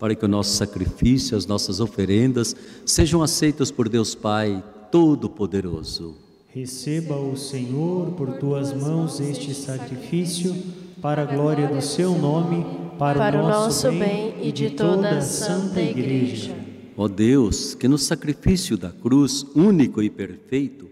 para 0.00 0.14
que 0.14 0.24
o 0.24 0.28
nosso 0.28 0.56
sacrifício, 0.56 1.36
as 1.36 1.46
nossas 1.46 1.78
oferendas 1.78 2.56
sejam 2.86 3.22
aceitas 3.22 3.70
por 3.70 3.86
Deus 3.86 4.14
Pai 4.14 4.64
Todo-Poderoso. 4.90 6.16
Receba 6.48 7.16
o 7.16 7.36
Senhor 7.36 8.12
por 8.12 8.38
tuas 8.38 8.72
mãos 8.72 9.20
este 9.20 9.54
sacrifício, 9.54 10.56
para 11.02 11.22
a 11.22 11.26
glória 11.26 11.68
do 11.68 11.80
seu 11.82 12.18
nome, 12.18 12.66
para, 12.98 13.18
para 13.18 13.42
o 13.42 13.48
nosso 13.48 13.90
bem 13.92 14.34
e 14.42 14.50
de 14.50 14.70
toda 14.70 15.18
a 15.18 15.20
Santa 15.20 15.80
Igreja. 15.80 16.56
Ó 16.96 17.06
Deus, 17.06 17.74
que 17.74 17.86
no 17.86 17.96
sacrifício 17.96 18.76
da 18.76 18.90
cruz, 18.90 19.46
único 19.54 20.02
e 20.02 20.10
perfeito, 20.10 20.88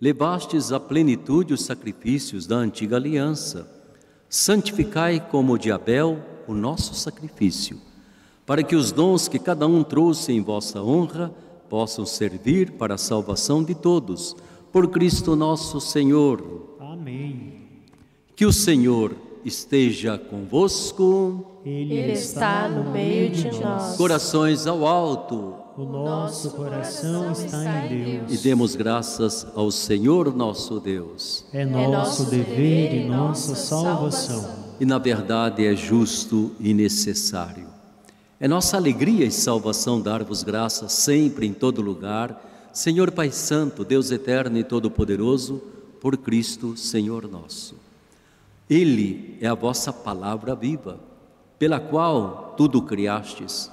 levastes 0.00 0.72
à 0.72 0.78
plenitude 0.78 1.54
os 1.54 1.64
sacrifícios 1.64 2.46
da 2.46 2.56
antiga 2.56 2.96
aliança, 2.96 3.68
santificai 4.28 5.20
como 5.30 5.54
o 5.54 5.58
de 5.58 5.72
Abel 5.72 6.18
o 6.46 6.54
nosso 6.54 6.94
sacrifício, 6.94 7.78
para 8.44 8.62
que 8.62 8.74
os 8.74 8.92
dons 8.92 9.28
que 9.28 9.38
cada 9.38 9.66
um 9.66 9.82
trouxe 9.82 10.32
em 10.32 10.40
vossa 10.40 10.82
honra 10.82 11.32
possam 11.68 12.04
servir 12.04 12.72
para 12.72 12.94
a 12.94 12.98
salvação 12.98 13.64
de 13.64 13.74
todos, 13.74 14.36
por 14.70 14.88
Cristo 14.88 15.34
nosso 15.34 15.80
Senhor. 15.80 16.76
Amém. 16.80 17.68
Que 18.36 18.44
o 18.44 18.52
Senhor 18.52 19.14
esteja 19.44 20.18
convosco. 20.18 21.60
Ele 21.64 22.12
está 22.12 22.68
no 22.68 22.90
meio 22.90 23.30
de 23.30 23.50
nós. 23.60 23.96
Corações 23.96 24.66
ao 24.66 24.86
alto. 24.86 25.54
O 25.76 25.84
nosso 25.84 26.50
coração 26.50 27.32
está 27.32 27.86
em 27.86 28.18
Deus. 28.18 28.32
E 28.32 28.36
demos 28.42 28.76
graças 28.76 29.46
ao 29.54 29.70
Senhor 29.70 30.34
nosso 30.34 30.78
Deus. 30.78 31.46
É 31.52 31.64
nosso 31.64 32.24
dever 32.24 32.94
e 32.94 33.04
nossa 33.08 33.54
salvação 33.54 34.62
e 34.82 34.84
na 34.84 34.98
verdade 34.98 35.64
é 35.64 35.76
justo 35.76 36.50
e 36.58 36.74
necessário. 36.74 37.71
É 38.42 38.48
nossa 38.48 38.76
alegria 38.76 39.24
e 39.24 39.30
salvação 39.30 40.00
dar-vos 40.00 40.42
graças 40.42 40.92
sempre 40.94 41.46
em 41.46 41.52
todo 41.52 41.80
lugar, 41.80 42.44
Senhor 42.72 43.12
Pai 43.12 43.30
Santo, 43.30 43.84
Deus 43.84 44.10
eterno 44.10 44.58
e 44.58 44.64
todo-poderoso, 44.64 45.62
por 46.00 46.16
Cristo, 46.16 46.76
Senhor 46.76 47.30
nosso. 47.30 47.76
Ele 48.68 49.38
é 49.40 49.46
a 49.46 49.54
vossa 49.54 49.92
palavra 49.92 50.56
viva, 50.56 50.98
pela 51.56 51.78
qual 51.78 52.54
tudo 52.56 52.82
criastes. 52.82 53.70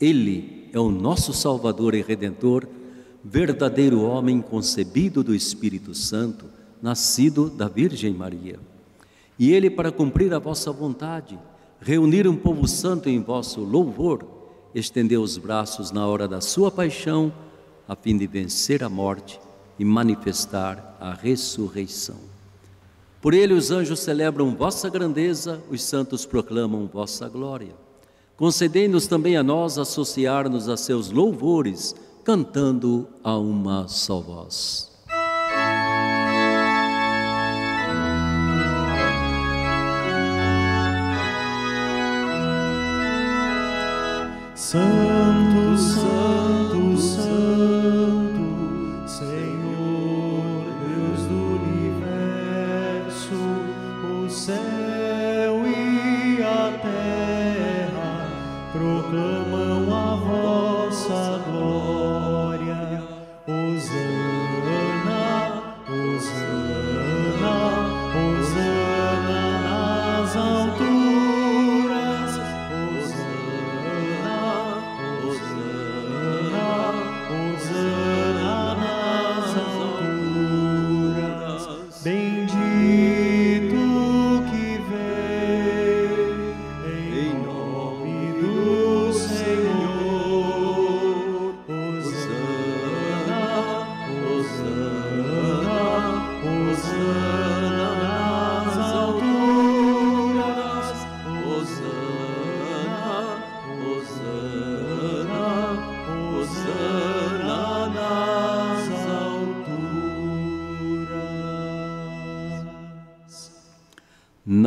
Ele 0.00 0.68
é 0.72 0.80
o 0.80 0.90
nosso 0.90 1.32
Salvador 1.32 1.94
e 1.94 2.02
Redentor, 2.02 2.66
verdadeiro 3.22 4.02
homem 4.02 4.40
concebido 4.40 5.22
do 5.22 5.32
Espírito 5.32 5.94
Santo, 5.94 6.46
nascido 6.82 7.48
da 7.48 7.68
Virgem 7.68 8.14
Maria. 8.14 8.58
E 9.38 9.52
ele, 9.52 9.70
para 9.70 9.92
cumprir 9.92 10.34
a 10.34 10.40
vossa 10.40 10.72
vontade, 10.72 11.38
reunir 11.80 12.26
um 12.26 12.36
povo 12.36 12.66
santo 12.66 13.08
em 13.08 13.22
vosso 13.22 13.60
louvor, 13.60 14.24
estendeu 14.74 15.22
os 15.22 15.38
braços 15.38 15.90
na 15.90 16.06
hora 16.06 16.28
da 16.28 16.40
sua 16.40 16.70
paixão, 16.70 17.32
a 17.86 17.96
fim 17.96 18.16
de 18.16 18.26
vencer 18.26 18.82
a 18.82 18.88
morte 18.88 19.40
e 19.78 19.84
manifestar 19.84 20.96
a 21.00 21.14
ressurreição. 21.14 22.16
Por 23.20 23.34
ele 23.34 23.54
os 23.54 23.70
anjos 23.70 24.00
celebram 24.00 24.54
vossa 24.54 24.88
grandeza, 24.88 25.60
os 25.70 25.82
santos 25.82 26.24
proclamam 26.24 26.86
vossa 26.86 27.28
glória. 27.28 27.74
Concedei-nos 28.36 29.08
também 29.08 29.36
a 29.36 29.42
nós 29.42 29.78
associar-nos 29.78 30.68
a 30.68 30.76
seus 30.76 31.10
louvores, 31.10 31.94
cantando 32.22 33.08
a 33.24 33.36
uma 33.36 33.88
só 33.88 34.20
voz. 34.20 34.87
Santo, 44.68 45.47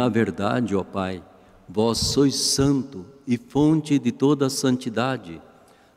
Na 0.02 0.10
verdade, 0.10 0.76
ó 0.76 0.84
Pai, 0.84 1.22
vós 1.70 1.99
sois 1.99 2.34
santo 2.34 3.06
e 3.28 3.38
fonte 3.38 3.99
de 3.99 4.12
toda 4.12 4.47
a 4.47 4.49
santidade. 4.49 5.39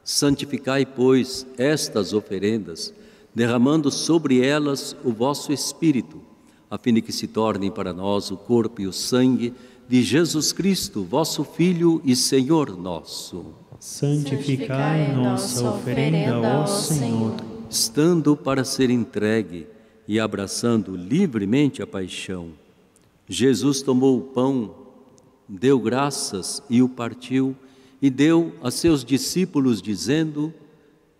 Santificai, 0.04 0.84
pois, 0.84 1.46
estas 1.56 2.12
oferendas, 2.12 2.92
derramando 3.34 3.90
sobre 3.90 4.46
elas 4.46 4.94
o 5.02 5.10
vosso 5.10 5.54
Espírito, 5.54 6.20
a 6.70 6.76
fim 6.76 6.92
de 6.92 7.00
que 7.00 7.12
se 7.12 7.26
tornem 7.26 7.70
para 7.70 7.94
nós 7.94 8.30
o 8.30 8.36
corpo 8.36 8.82
e 8.82 8.86
o 8.86 8.92
sangue 8.92 9.54
de 9.88 10.02
Jesus 10.02 10.52
Cristo, 10.52 11.02
vosso 11.02 11.42
Filho 11.42 12.02
e 12.04 12.14
Senhor 12.14 12.76
nosso. 12.76 13.54
Santificai 13.80 15.14
nossa 15.14 15.66
oferenda, 15.66 16.46
ó 16.46 16.66
Senhor. 16.66 17.36
estando 17.70 18.36
para 18.36 18.64
ser 18.64 18.90
entregue 18.90 19.66
e 20.06 20.20
abraçando 20.20 20.94
livremente 20.94 21.80
a 21.82 21.86
paixão. 21.86 22.62
Jesus 23.28 23.82
tomou 23.82 24.18
o 24.18 24.22
pão, 24.22 24.74
deu 25.48 25.78
graças 25.78 26.62
e 26.68 26.82
o 26.82 26.88
partiu, 26.88 27.56
e 28.00 28.10
deu 28.10 28.54
a 28.62 28.70
seus 28.70 29.04
discípulos, 29.04 29.80
dizendo: 29.80 30.52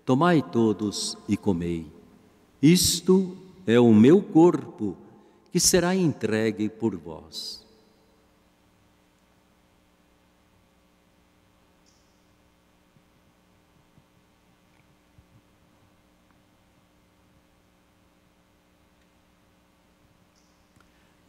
Tomai 0.05 0.43
todos 0.43 1.17
e 1.29 1.37
comei. 1.37 1.87
Isto 2.61 3.37
é 3.67 3.81
o 3.81 3.93
meu 3.95 4.21
corpo, 4.21 4.97
que 5.51 5.59
será 5.59 5.95
entregue 5.95 6.69
por 6.69 6.95
vós. 6.97 7.64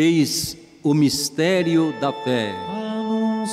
Eis 0.00 0.56
o 0.82 0.94
mistério 0.94 1.92
da 2.00 2.10
fé. 2.10 2.54
Anunciamos, 2.70 3.50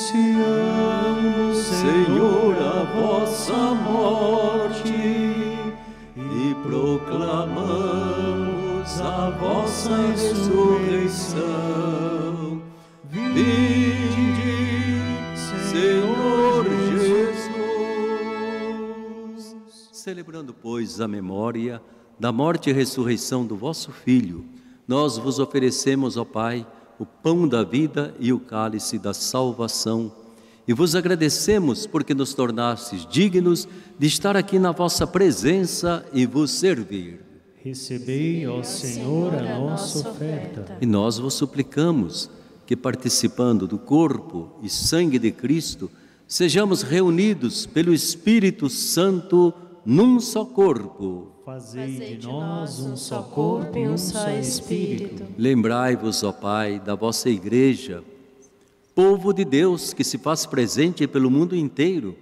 Senhor, 1.57 2.55
a 2.57 2.85
vossa 2.85 3.75
morte 3.75 4.93
e 6.15 6.55
proclamamos 6.63 7.81
a 9.01 9.29
vossa 9.31 9.93
ressurreição. 10.07 11.35
Vinde, 13.03 13.51
Senhor 15.69 16.65
Jesus. 16.95 18.23
Celebrando, 19.91 20.53
pois, 20.53 21.01
a 21.01 21.09
memória 21.09 21.81
da 22.17 22.31
morte 22.31 22.69
e 22.69 22.73
ressurreição 22.73 23.45
do 23.45 23.57
vosso 23.57 23.91
Filho, 23.91 24.45
nós 24.87 25.17
vos 25.17 25.37
oferecemos, 25.37 26.15
ó 26.15 26.23
Pai, 26.23 26.65
o 26.97 27.05
pão 27.05 27.47
da 27.47 27.63
vida 27.63 28.15
e 28.19 28.31
o 28.31 28.39
cálice 28.39 28.97
da 28.97 29.13
salvação. 29.13 30.11
E 30.67 30.73
vos 30.73 30.95
agradecemos 30.95 31.85
porque 31.85 32.13
nos 32.13 32.33
tornastes 32.33 33.05
dignos 33.05 33.67
de 33.97 34.07
estar 34.07 34.35
aqui 34.35 34.57
na 34.57 34.71
vossa 34.71 35.05
presença 35.05 36.05
e 36.13 36.25
vos 36.25 36.51
servir. 36.51 37.21
Recebei, 37.63 38.47
ó 38.47 38.63
Senhor, 38.63 39.33
a 39.35 39.59
nossa 39.59 40.09
oferta. 40.09 40.77
E 40.79 40.85
nós 40.85 41.17
vos 41.17 41.33
suplicamos 41.33 42.29
que, 42.65 42.75
participando 42.75 43.67
do 43.67 43.77
corpo 43.77 44.57
e 44.61 44.69
sangue 44.69 45.19
de 45.19 45.31
Cristo, 45.31 45.89
sejamos 46.27 46.81
reunidos 46.81 47.65
pelo 47.65 47.93
Espírito 47.93 48.69
Santo 48.69 49.53
num 49.89 50.19
só 50.19 50.43
corpo. 50.43 51.29
Fazei 51.45 52.17
de 52.17 52.27
nós 52.27 52.81
um 52.81 52.97
só 52.97 53.21
corpo 53.21 53.77
e 53.77 53.87
um 53.87 53.97
só 53.97 54.29
Espírito. 54.31 55.23
Lembrai-vos, 55.37 56.23
ó 56.23 56.33
Pai, 56.33 56.77
da 56.77 56.93
vossa 56.93 57.29
Igreja, 57.29 58.03
povo 58.93 59.31
de 59.31 59.45
Deus 59.45 59.93
que 59.93 60.03
se 60.03 60.17
faz 60.17 60.45
presente 60.45 61.07
pelo 61.07 61.31
mundo 61.31 61.55
inteiro, 61.55 62.17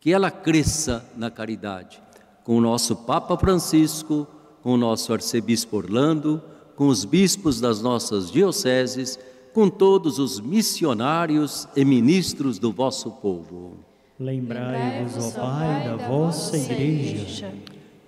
que 0.00 0.12
ela 0.12 0.28
cresça 0.28 1.08
na 1.16 1.30
caridade, 1.30 2.02
com 2.42 2.58
o 2.58 2.60
nosso 2.60 2.96
Papa 2.96 3.38
Francisco, 3.38 4.26
com 4.60 4.72
o 4.72 4.76
nosso 4.76 5.12
arcebispo 5.12 5.76
Orlando, 5.76 6.42
com 6.74 6.88
os 6.88 7.04
bispos 7.04 7.60
das 7.60 7.80
nossas 7.80 8.28
dioceses, 8.28 9.16
com 9.54 9.68
todos 9.68 10.18
os 10.18 10.40
missionários 10.40 11.68
e 11.76 11.84
ministros 11.84 12.58
do 12.58 12.72
vosso 12.72 13.08
povo. 13.12 13.87
Lembrai-vos, 14.18 15.36
ó 15.36 15.40
Pai, 15.40 15.84
da 15.84 15.96
vossa 16.08 16.56
Igreja. 16.56 17.54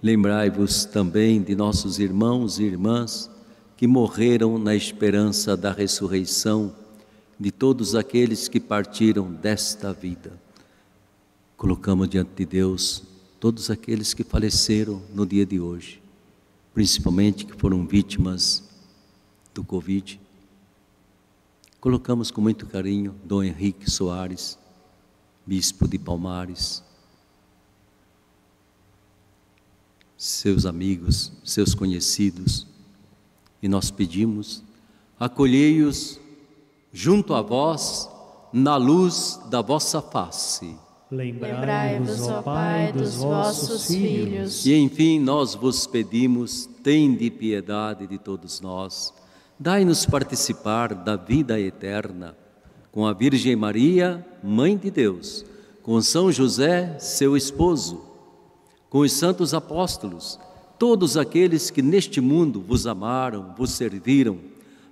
Lembrai-vos 0.03 0.85
também 0.85 1.41
de 1.41 1.55
nossos 1.55 2.01
irmãos 2.01 2.59
e 2.59 2.65
irmãs 2.65 3.31
que 3.77 3.87
morreram 3.87 4.59
na 4.59 4.75
esperança 4.75 5.57
da 5.57 5.71
ressurreição 5.71 6.75
de 7.39 7.53
todos 7.53 7.95
aqueles 7.95 8.49
que 8.49 8.59
partiram 8.59 9.33
desta 9.33 9.93
vida. 9.93 10.33
Colocamos 11.57 12.09
diante 12.09 12.33
de 12.35 12.45
Deus 12.45 13.05
todos 13.39 13.71
aqueles 13.71 14.13
que 14.13 14.25
faleceram 14.25 15.01
no 15.15 15.25
dia 15.25 15.47
de 15.47 15.61
hoje, 15.61 16.03
principalmente 16.75 17.47
que 17.47 17.55
foram 17.57 17.87
vítimas 17.87 18.69
do 19.55 19.63
Covid. 19.63 20.21
Colocamos 21.81 22.33
com 22.33 22.41
muito 22.41 22.67
carinho 22.67 23.15
Dom 23.25 23.45
Henrique 23.45 23.89
Soares, 23.89 24.59
bispo 25.47 25.89
de 25.89 25.99
Palmares, 25.99 26.83
seus 30.17 30.67
amigos, 30.67 31.33
seus 31.45 31.75
conhecidos, 31.75 32.67
e 33.63 33.69
nós 33.69 33.91
pedimos: 33.91 34.63
acolhei-os 35.19 36.21
junto 36.93 37.35
a 37.35 37.43
vós 37.43 38.09
na 38.53 38.77
luz 38.77 39.41
da 39.51 39.63
vossa 39.63 40.03
face. 40.03 40.77
Lembrai-vos, 41.11 42.29
ó 42.29 42.41
Pai, 42.43 42.93
dos 42.93 43.17
vossos 43.17 43.87
filhos. 43.87 44.65
E 44.65 44.77
enfim, 44.77 45.19
nós 45.19 45.55
vos 45.57 45.87
pedimos, 45.87 46.69
tende 46.85 47.31
piedade 47.31 48.07
de 48.07 48.17
todos 48.17 48.61
nós. 48.61 49.13
Dai-nos 49.59 50.07
participar 50.07 50.95
da 50.95 51.17
vida 51.17 51.59
eterna 51.59 52.37
com 52.93 53.07
a 53.07 53.13
Virgem 53.13 53.55
Maria, 53.55 54.27
Mãe 54.43 54.77
de 54.77 54.91
Deus, 54.91 55.45
com 55.83 56.01
São 56.01 56.31
José, 56.31 56.99
seu 56.99 57.37
esposo, 57.37 58.03
com 58.89 59.01
os 59.01 59.13
santos 59.13 59.55
apóstolos, 59.55 60.39
todos 60.79 61.17
aqueles 61.17 61.71
que 61.71 61.83
neste 61.83 62.21
mundo 62.21 62.61
vos 62.61 62.87
amaram, 62.87 63.55
vos 63.57 63.71
serviram, 63.71 64.39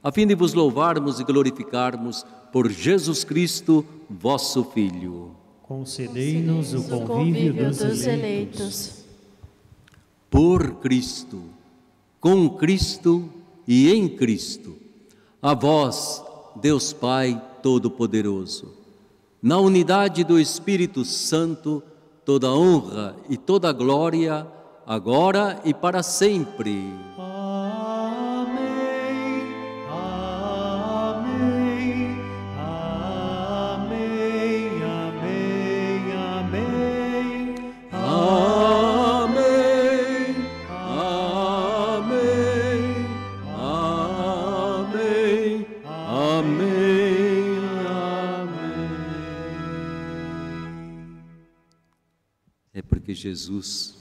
a 0.03 0.13
fim 0.13 0.27
de 0.27 0.35
vos 0.35 0.55
louvarmos 0.55 1.19
e 1.19 1.25
glorificarmos 1.25 2.25
por 2.53 2.71
Jesus 2.71 3.25
Cristo, 3.25 3.85
vosso 4.09 4.65
Filho. 4.65 5.33
Concedei-nos 5.63 6.73
o 6.73 6.83
convívio 7.05 7.69
dos 7.69 8.07
eleitos. 8.07 9.05
Por 10.31 10.77
Cristo, 10.77 11.43
com 12.21 12.49
Cristo 12.51 13.29
e 13.67 13.91
em 13.91 14.09
Cristo, 14.09 14.77
a 15.43 15.55
vós, 15.55 16.23
Deus 16.57 16.93
Pai 16.93 17.41
Todo-Poderoso, 17.63 18.73
na 19.43 19.59
unidade 19.59 20.25
do 20.25 20.39
Espírito 20.39 21.05
Santo, 21.05 21.83
toda 22.25 22.53
honra 22.53 23.17
e 23.29 23.37
toda 23.37 23.73
glória, 23.73 24.47
agora 24.87 25.61
e 25.65 25.73
para 25.73 26.03
sempre. 26.03 26.93
Jesus 53.15 53.97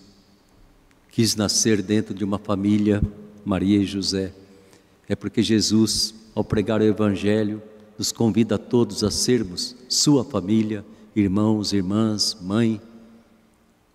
quis 1.18 1.36
nascer 1.36 1.82
dentro 1.82 2.14
de 2.14 2.24
uma 2.24 2.38
família, 2.38 3.02
Maria 3.44 3.80
e 3.80 3.86
José. 3.86 4.34
É 5.10 5.16
porque 5.16 5.42
Jesus, 5.42 6.14
ao 6.36 6.44
pregar 6.44 6.80
o 6.80 6.84
Evangelho, 6.84 7.62
nos 7.98 8.12
convida 8.12 8.56
a 8.56 8.60
todos 8.60 9.04
a 9.04 9.10
sermos 9.10 9.76
sua 9.90 10.24
família, 10.24 10.86
irmãos, 11.16 11.74
irmãs, 11.74 12.38
mãe. 12.40 12.80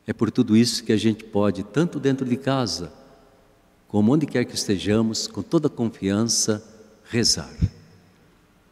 É 0.07 0.13
por 0.13 0.31
tudo 0.31 0.57
isso 0.57 0.83
que 0.83 0.93
a 0.93 0.97
gente 0.97 1.23
pode, 1.23 1.63
tanto 1.63 2.01
dentro 2.01 2.27
de 2.27 2.37
casa, 2.37 2.93
como 3.87 4.13
onde 4.13 4.27
quer 4.27 4.45
que 4.45 4.55
estejamos, 4.55 5.29
com 5.29 5.43
toda 5.43 5.69
confiança, 5.69 6.65
rezar. 7.05 7.55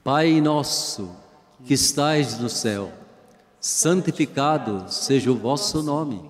Pai 0.02 0.40
nosso 0.40 1.10
que 1.64 1.74
estais 1.74 2.40
no 2.40 2.48
céu, 2.48 2.92
santificado 3.60 4.86
seja 4.90 5.30
o 5.30 5.36
vosso 5.36 5.82
nome. 5.82 6.29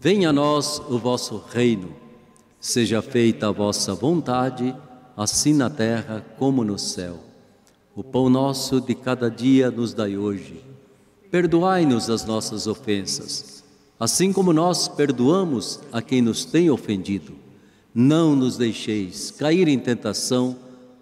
Venha 0.00 0.30
a 0.30 0.32
nós 0.32 0.80
o 0.88 0.96
vosso 0.96 1.42
reino, 1.50 1.92
seja 2.60 3.02
feita 3.02 3.48
a 3.48 3.50
vossa 3.50 3.96
vontade, 3.96 4.72
assim 5.16 5.52
na 5.52 5.68
terra 5.68 6.24
como 6.38 6.62
no 6.62 6.78
céu. 6.78 7.18
O 7.96 8.04
pão 8.04 8.30
nosso 8.30 8.80
de 8.80 8.94
cada 8.94 9.28
dia 9.28 9.72
nos 9.72 9.92
dai 9.92 10.16
hoje. 10.16 10.64
Perdoai-nos 11.32 12.08
as 12.08 12.24
nossas 12.24 12.68
ofensas, 12.68 13.64
assim 13.98 14.32
como 14.32 14.52
nós 14.52 14.86
perdoamos 14.86 15.80
a 15.90 16.00
quem 16.00 16.22
nos 16.22 16.44
tem 16.44 16.70
ofendido. 16.70 17.32
Não 17.92 18.36
nos 18.36 18.56
deixeis 18.56 19.32
cair 19.32 19.66
em 19.66 19.80
tentação, 19.80 20.56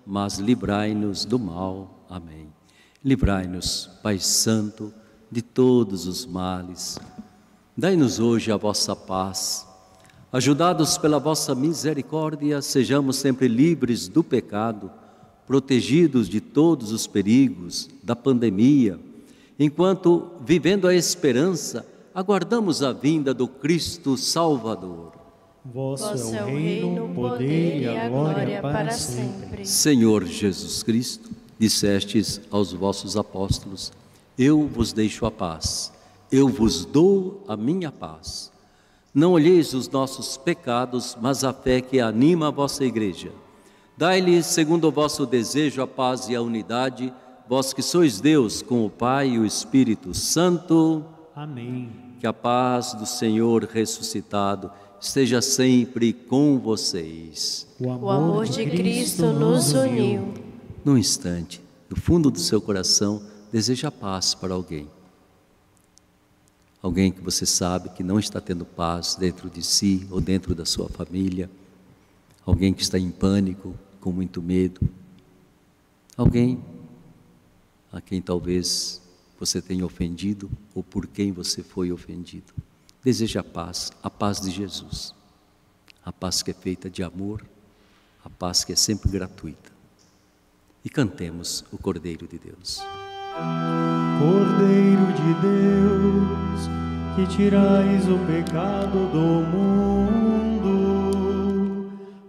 mas 0.06 0.38
livrai-nos 0.38 1.26
do 1.26 1.38
mal. 1.38 2.06
Amém. 2.08 2.48
Livrai-nos, 3.04 3.90
Pai 4.02 4.18
Santo, 4.18 4.90
de 5.30 5.42
todos 5.42 6.06
os 6.06 6.24
males 6.24 6.98
Dai-nos 7.78 8.18
hoje 8.18 8.50
a 8.50 8.56
vossa 8.56 8.96
paz. 8.96 9.66
Ajudados 10.32 10.96
pela 10.96 11.18
vossa 11.18 11.54
misericórdia, 11.54 12.62
sejamos 12.62 13.16
sempre 13.16 13.48
livres 13.48 14.08
do 14.08 14.24
pecado, 14.24 14.90
protegidos 15.46 16.26
de 16.26 16.40
todos 16.40 16.90
os 16.90 17.06
perigos 17.06 17.90
da 18.02 18.16
pandemia, 18.16 18.98
enquanto, 19.58 20.30
vivendo 20.40 20.88
a 20.88 20.94
esperança, 20.94 21.86
aguardamos 22.14 22.82
a 22.82 22.94
vinda 22.94 23.34
do 23.34 23.46
Cristo 23.46 24.16
Salvador. 24.16 25.12
Vosso 25.62 26.34
é 26.34 26.42
o 26.42 26.46
reino, 26.46 27.04
o 27.04 27.14
poder 27.14 27.82
e 27.82 27.88
a 27.88 28.08
glória 28.08 28.62
para 28.62 28.90
sempre. 28.92 29.66
Senhor 29.66 30.24
Jesus 30.24 30.82
Cristo, 30.82 31.28
dissestes 31.58 32.40
aos 32.50 32.72
vossos 32.72 33.18
apóstolos: 33.18 33.92
Eu 34.38 34.66
vos 34.66 34.94
deixo 34.94 35.26
a 35.26 35.30
paz 35.30 35.94
eu 36.30 36.48
vos 36.48 36.84
dou 36.84 37.44
a 37.46 37.56
minha 37.56 37.92
paz. 37.92 38.52
Não 39.14 39.32
olheis 39.32 39.72
os 39.72 39.88
nossos 39.88 40.36
pecados, 40.36 41.16
mas 41.20 41.44
a 41.44 41.52
fé 41.52 41.80
que 41.80 42.00
anima 42.00 42.48
a 42.48 42.50
vossa 42.50 42.84
igreja. 42.84 43.32
Dai-lhe, 43.96 44.42
segundo 44.42 44.88
o 44.88 44.92
vosso 44.92 45.24
desejo, 45.24 45.80
a 45.80 45.86
paz 45.86 46.28
e 46.28 46.34
a 46.36 46.42
unidade, 46.42 47.12
vós 47.48 47.72
que 47.72 47.80
sois 47.80 48.20
Deus 48.20 48.60
com 48.60 48.84
o 48.84 48.90
Pai 48.90 49.30
e 49.30 49.38
o 49.38 49.46
Espírito 49.46 50.12
Santo. 50.12 51.02
Amém. 51.34 51.90
Que 52.20 52.26
a 52.26 52.32
paz 52.32 52.92
do 52.92 53.06
Senhor 53.06 53.64
ressuscitado 53.64 54.70
esteja 55.00 55.40
sempre 55.40 56.12
com 56.12 56.58
vocês. 56.58 57.66
O 57.80 57.90
amor, 57.90 58.04
o 58.04 58.10
amor 58.10 58.44
de 58.46 58.66
Cristo 58.66 59.26
nos 59.26 59.72
uniu. 59.72 60.34
Num 60.84 60.98
instante, 60.98 61.62
no 61.88 61.96
fundo 61.96 62.30
do 62.30 62.38
seu 62.38 62.60
coração, 62.60 63.22
deseja 63.50 63.90
paz 63.90 64.34
para 64.34 64.52
alguém 64.52 64.88
alguém 66.86 67.10
que 67.10 67.20
você 67.20 67.44
sabe 67.44 67.88
que 67.88 68.04
não 68.04 68.16
está 68.16 68.40
tendo 68.40 68.64
paz 68.64 69.16
dentro 69.16 69.50
de 69.50 69.60
si 69.60 70.06
ou 70.08 70.20
dentro 70.20 70.54
da 70.54 70.64
sua 70.64 70.88
família, 70.88 71.50
alguém 72.44 72.72
que 72.72 72.80
está 72.80 72.96
em 72.96 73.10
pânico, 73.10 73.76
com 74.00 74.12
muito 74.12 74.40
medo, 74.40 74.88
alguém 76.16 76.64
a 77.92 78.00
quem 78.00 78.22
talvez 78.22 79.02
você 79.38 79.60
tenha 79.60 79.84
ofendido 79.84 80.48
ou 80.76 80.82
por 80.82 81.08
quem 81.08 81.32
você 81.32 81.60
foi 81.60 81.90
ofendido. 81.90 82.54
Deseja 83.02 83.40
a 83.40 83.44
paz, 83.44 83.90
a 84.00 84.08
paz 84.08 84.40
de 84.40 84.52
Jesus, 84.52 85.12
a 86.04 86.12
paz 86.12 86.40
que 86.40 86.52
é 86.52 86.54
feita 86.54 86.88
de 86.88 87.02
amor, 87.02 87.44
a 88.24 88.30
paz 88.30 88.62
que 88.62 88.72
é 88.72 88.76
sempre 88.76 89.10
gratuita. 89.10 89.72
E 90.84 90.88
cantemos 90.88 91.64
o 91.72 91.78
Cordeiro 91.78 92.28
de 92.28 92.38
Deus. 92.38 92.80
Cordeiro 94.20 95.12
de 95.12 95.34
Deus, 95.42 96.05
que 97.16 97.26
tirais 97.28 98.06
o 98.10 98.18
pecado 98.26 99.08
do 99.10 99.42
mundo. 99.56 100.76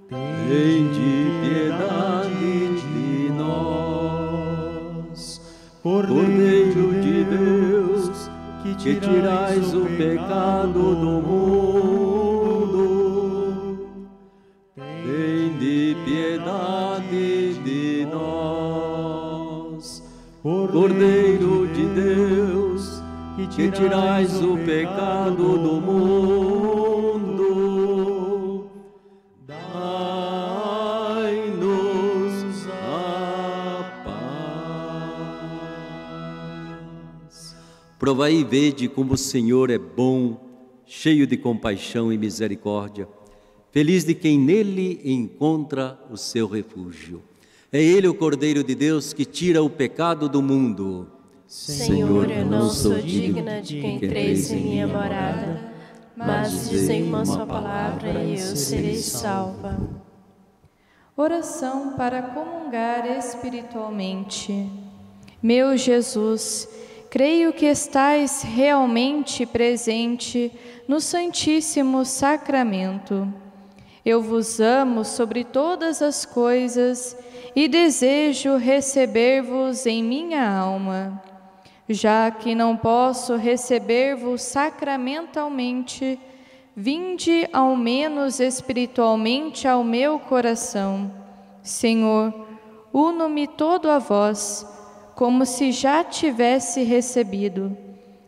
Tende 0.10 1.30
piedade 1.42 2.80
de 2.94 3.30
nós, 3.38 5.20
Cordeiro 5.84 7.02
de 7.02 7.26
Deus, 7.26 8.32
que 8.64 8.96
tirais 8.96 9.74
o 9.74 9.86
pecado 9.98 10.96
do 10.96 11.22
mundo. 11.28 12.88
Tende 14.74 15.98
piedade 16.06 17.56
de 17.56 18.08
nós, 18.10 20.02
Cordeiro 20.42 21.27
Deus, 23.48 23.56
que 23.56 23.72
tirais 23.72 24.42
o 24.42 24.58
pecado 24.58 25.58
do 25.58 25.82
mundo, 25.82 27.48
dai-nos 29.46 29.68
a 32.68 34.04
paz. 37.24 37.56
Provai 37.98 38.34
e 38.36 38.44
vede 38.44 38.88
como 38.90 39.14
o 39.14 39.18
Senhor 39.18 39.70
é 39.70 39.78
bom, 39.78 40.40
cheio 40.86 41.26
de 41.26 41.38
compaixão 41.38 42.12
e 42.12 42.18
misericórdia. 42.18 43.08
Feliz 43.72 44.04
de 44.04 44.14
quem 44.16 44.38
nele 44.40 45.00
encontra 45.04 46.00
o 46.10 46.18
seu 46.18 46.48
refúgio. 46.48 47.22
É 47.72 47.84
ele 47.84 48.08
o 48.08 48.14
Cordeiro 48.14 48.64
de 48.64 48.74
Deus 48.74 49.12
que 49.14 49.26
tira 49.26 49.62
o 49.62 49.70
pecado 49.70 50.30
do 50.30 50.42
mundo. 50.42 51.17
Senhor, 51.48 52.30
eu 52.30 52.46
não 52.46 52.70
sou 52.70 52.96
digna 52.96 53.62
de 53.62 53.80
que 53.80 53.88
entreis 53.88 54.52
em 54.52 54.64
minha 54.64 54.86
morada, 54.86 55.72
mas 56.14 56.70
dizei 56.70 57.02
uma 57.02 57.26
só 57.26 57.46
palavra 57.46 58.22
e 58.22 58.34
eu 58.34 58.56
serei 58.58 58.98
salva. 58.98 59.80
Oração 61.16 61.94
para 61.94 62.22
comungar 62.22 63.08
espiritualmente. 63.18 64.70
Meu 65.42 65.78
Jesus, 65.78 66.68
creio 67.10 67.54
que 67.54 67.66
estais 67.66 68.42
realmente 68.42 69.46
presente 69.46 70.52
no 70.86 71.00
Santíssimo 71.00 72.04
Sacramento. 72.04 73.26
Eu 74.06 74.22
vos 74.22 74.60
amo 74.60 75.06
sobre 75.06 75.46
todas 75.46 76.02
as 76.02 76.26
coisas 76.26 77.16
e 77.56 77.70
desejo 77.70 78.58
receber-vos 78.58 79.86
em 79.86 80.04
minha 80.04 80.46
alma. 80.46 81.24
Já 81.90 82.30
que 82.30 82.54
não 82.54 82.76
posso 82.76 83.36
receber-vos 83.36 84.42
sacramentalmente, 84.42 86.20
vinde 86.76 87.48
ao 87.54 87.76
menos 87.76 88.40
espiritualmente 88.40 89.68
ao 89.68 89.84
meu 89.84 90.20
coração. 90.20 91.12
Senhor, 91.64 92.34
uno-me 92.94 93.48
todo 93.48 93.90
a 93.90 94.00
vós, 94.00 94.66
como 95.16 95.46
se 95.46 95.72
já 95.72 96.04
tivesse 96.04 96.84
recebido. 96.84 97.76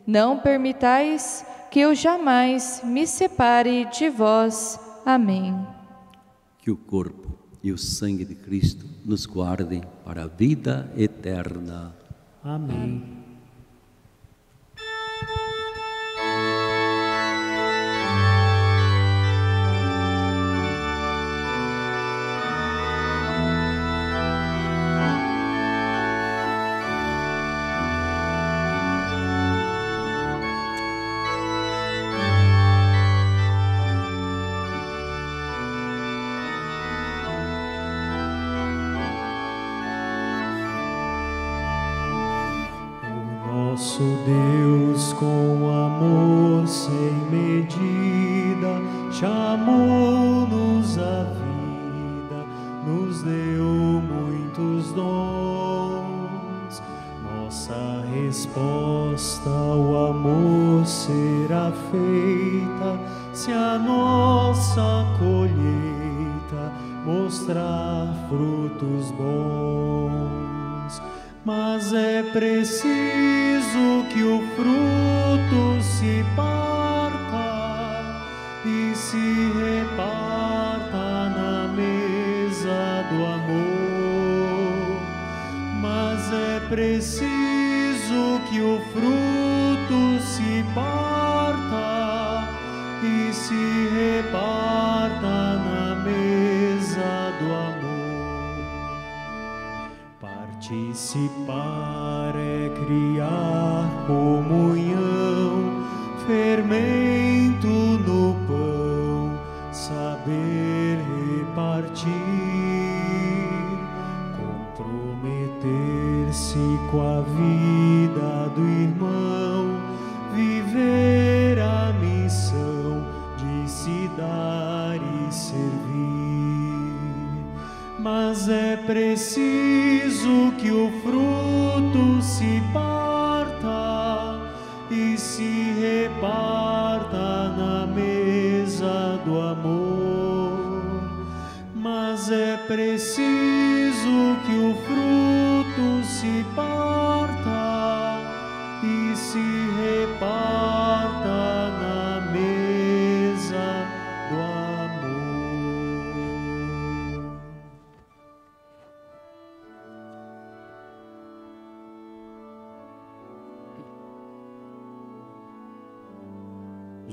Não 0.08 0.40
permitais 0.40 1.46
que 1.70 1.80
eu 1.80 1.94
jamais 1.94 2.82
me 2.84 3.06
separe 3.06 3.86
de 3.86 4.10
vós. 4.10 4.80
Amém. 5.06 5.56
Que 6.58 6.72
o 6.72 6.78
corpo 6.78 7.38
e 7.62 7.72
o 7.72 7.78
sangue 7.78 8.26
de 8.26 8.36
Cristo 8.36 8.86
nos 9.06 9.26
guardem 9.26 9.84
para 10.04 10.24
a 10.24 10.28
vida 10.28 10.92
eterna. 10.98 11.96
Amém. 12.44 13.19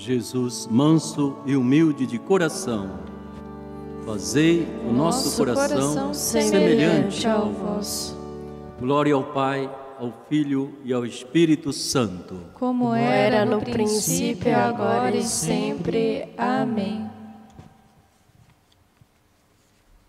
Jesus, 0.07 0.69
manso 0.71 1.37
e 1.45 1.57
humilde 1.57 2.07
de 2.07 2.17
coração, 2.17 2.91
fazei 4.05 4.65
o 4.89 4.93
nosso, 4.93 5.37
coração, 5.37 6.15
semelhante 6.15 7.27
ao 7.27 7.51
vosso, 7.51 8.17
Glória 8.79 9.13
ao 9.13 9.25
Pai, 9.25 9.69
ao 9.99 10.13
Filho 10.29 10.73
e 10.85 10.93
ao 10.93 11.05
Espírito 11.05 11.73
Santo. 11.73 12.39
como 12.55 12.95
era 12.95 13.45
no 13.45 13.61
princípio, 13.61 14.57
agora 14.57 15.17
e 15.17 15.25
sempre. 15.25 16.29
Amém. 16.39 17.11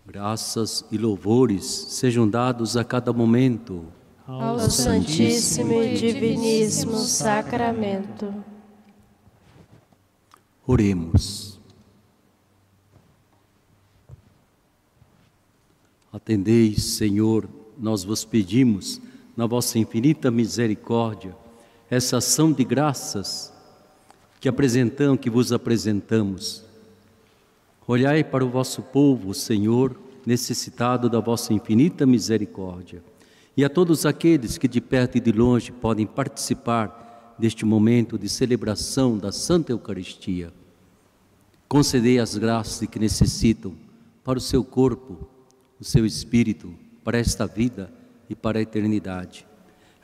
Graças 0.06 0.84
e 0.92 0.96
louvores 0.96 1.64
sejam 1.64 2.28
dados 2.28 2.76
a 2.76 2.84
cada 2.84 3.12
momento 3.12 3.84
Ao 4.28 4.60
Santíssimo 4.60 5.82
e 5.82 5.94
Diviníssimo 5.94 6.96
Sacramento. 6.98 8.32
Oremos. 10.70 11.58
Atendeis, 16.12 16.84
Senhor, 16.84 17.48
nós 17.78 18.04
vos 18.04 18.22
pedimos, 18.22 19.00
na 19.34 19.46
vossa 19.46 19.78
infinita 19.78 20.30
misericórdia, 20.30 21.34
essa 21.88 22.18
ação 22.18 22.52
de 22.52 22.64
graças 22.64 23.50
que 24.42 24.46
apresentam, 24.46 25.16
que 25.16 25.30
vos 25.30 25.54
apresentamos. 25.54 26.62
Olhai 27.86 28.22
para 28.22 28.44
o 28.44 28.50
vosso 28.50 28.82
povo, 28.82 29.32
Senhor, 29.32 29.98
necessitado 30.26 31.08
da 31.08 31.18
vossa 31.18 31.54
infinita 31.54 32.04
misericórdia, 32.04 33.02
e 33.56 33.64
a 33.64 33.70
todos 33.70 34.04
aqueles 34.04 34.58
que 34.58 34.68
de 34.68 34.82
perto 34.82 35.16
e 35.16 35.20
de 35.20 35.32
longe 35.32 35.72
podem 35.72 36.06
participar 36.06 37.07
deste 37.38 37.64
momento 37.64 38.18
de 38.18 38.28
celebração 38.28 39.16
da 39.16 39.30
Santa 39.30 39.72
Eucaristia. 39.72 40.52
Concedei 41.68 42.18
as 42.18 42.36
graças 42.36 42.88
que 42.88 42.98
necessitam 42.98 43.74
para 44.24 44.38
o 44.38 44.42
seu 44.42 44.64
corpo, 44.64 45.28
o 45.80 45.84
seu 45.84 46.04
espírito, 46.04 46.74
para 47.04 47.18
esta 47.18 47.46
vida 47.46 47.92
e 48.28 48.34
para 48.34 48.58
a 48.58 48.62
eternidade. 48.62 49.46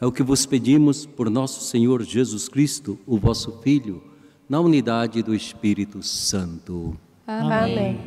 É 0.01 0.07
o 0.07 0.13
que 0.13 0.23
vos 0.23 0.47
pedimos 0.47 1.07
por 1.07 1.31
nosso 1.31 1.63
Senhor 1.63 2.03
Jesus 2.03 2.49
Cristo, 2.49 2.99
o 3.07 3.19
vosso 3.19 3.61
Filho, 3.63 4.03
na 4.49 4.61
unidade 4.61 5.23
do 5.23 5.35
Espírito 5.35 6.03
Santo. 6.03 6.99
Amém. 7.27 8.01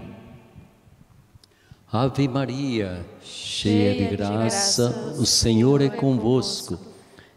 Ave 1.91 2.27
Maria, 2.27 3.05
cheia 3.21 3.95
de 3.95 4.15
graça, 4.15 5.15
o 5.17 5.25
Senhor 5.25 5.81
é 5.81 5.89
convosco. 5.89 6.77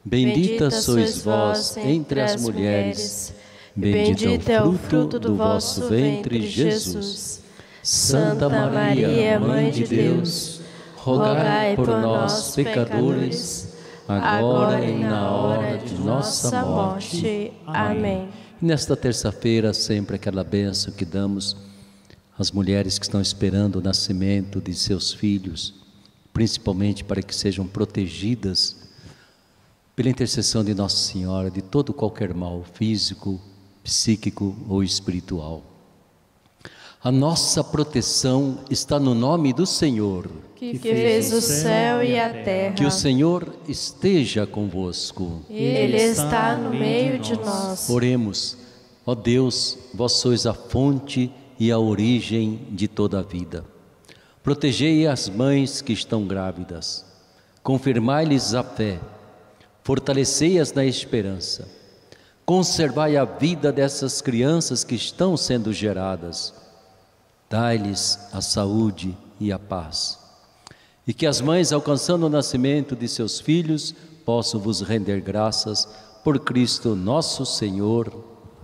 Bendita 0.04 0.70
sois 0.70 1.22
vós 1.22 1.76
entre 1.76 2.20
as 2.20 2.40
mulheres. 2.40 3.34
Bendito 3.76 4.48
é 4.48 4.62
o 4.62 4.72
fruto 4.72 5.18
do 5.18 5.36
vosso 5.36 5.88
ventre, 5.88 6.46
Jesus. 6.46 7.42
Santa 7.82 8.48
Maria, 8.48 9.38
Mãe 9.38 9.70
de 9.70 9.84
Deus, 9.84 10.60
rogai 10.96 11.76
por 11.76 11.88
nós, 11.88 12.54
pecadores, 12.54 13.74
agora 14.08 14.84
e 14.84 14.98
na 14.98 15.30
hora 15.30 15.78
de 15.78 15.94
nossa 15.94 16.62
morte. 16.62 17.52
Amém. 17.66 18.28
Nesta 18.60 18.96
terça-feira, 18.96 19.72
sempre 19.72 20.16
aquela 20.16 20.44
bênção 20.44 20.92
que 20.92 21.04
damos 21.04 21.56
às 22.38 22.50
mulheres 22.50 22.98
que 22.98 23.04
estão 23.04 23.20
esperando 23.20 23.76
o 23.76 23.82
nascimento 23.82 24.60
de 24.60 24.74
seus 24.74 25.12
filhos, 25.12 25.74
principalmente 26.32 27.04
para 27.04 27.22
que 27.22 27.34
sejam 27.34 27.66
protegidas 27.66 28.79
pela 30.00 30.08
intercessão 30.08 30.64
de 30.64 30.72
Nossa 30.72 30.96
Senhora 30.96 31.50
de 31.50 31.60
todo 31.60 31.92
qualquer 31.92 32.32
mal 32.32 32.64
físico, 32.72 33.38
psíquico 33.84 34.56
ou 34.66 34.82
espiritual. 34.82 35.62
A 37.04 37.12
nossa 37.12 37.62
proteção 37.62 38.60
está 38.70 38.98
no 38.98 39.14
nome 39.14 39.52
do 39.52 39.66
Senhor, 39.66 40.26
que 40.56 40.78
fez 40.78 41.30
o 41.34 41.42
céu 41.42 42.02
e 42.02 42.18
a 42.18 42.30
terra. 42.30 42.74
Que 42.76 42.86
o 42.86 42.90
Senhor 42.90 43.54
esteja 43.68 44.46
convosco. 44.46 45.42
Ele 45.50 45.98
está 45.98 46.56
no 46.56 46.70
meio 46.70 47.18
de 47.18 47.36
nós. 47.36 47.90
Oremos. 47.90 48.56
Ó 49.04 49.14
Deus, 49.14 49.76
vós 49.92 50.12
sois 50.12 50.46
a 50.46 50.54
fonte 50.54 51.30
e 51.58 51.70
a 51.70 51.78
origem 51.78 52.58
de 52.70 52.88
toda 52.88 53.18
a 53.18 53.22
vida. 53.22 53.66
Protegei 54.42 55.06
as 55.06 55.28
mães 55.28 55.82
que 55.82 55.92
estão 55.92 56.26
grávidas. 56.26 57.04
Confirmai-lhes 57.62 58.54
a 58.54 58.64
fé. 58.64 58.98
Fortalecei-as 59.90 60.72
na 60.72 60.84
esperança. 60.84 61.66
Conservai 62.46 63.16
a 63.16 63.24
vida 63.24 63.72
dessas 63.72 64.20
crianças 64.20 64.84
que 64.84 64.94
estão 64.94 65.36
sendo 65.36 65.72
geradas 65.72 66.54
Dai-lhes 67.50 68.16
a 68.32 68.40
saúde 68.40 69.18
e 69.40 69.50
a 69.50 69.58
paz. 69.58 70.16
E 71.04 71.12
que 71.12 71.26
as 71.26 71.40
mães, 71.40 71.72
alcançando 71.72 72.26
o 72.26 72.28
nascimento 72.28 72.94
de 72.94 73.08
seus 73.08 73.40
filhos, 73.40 73.92
possam 74.24 74.60
vos 74.60 74.80
render 74.80 75.20
graças 75.22 75.88
por 76.22 76.38
Cristo 76.38 76.94
nosso 76.94 77.44
Senhor. 77.44 78.14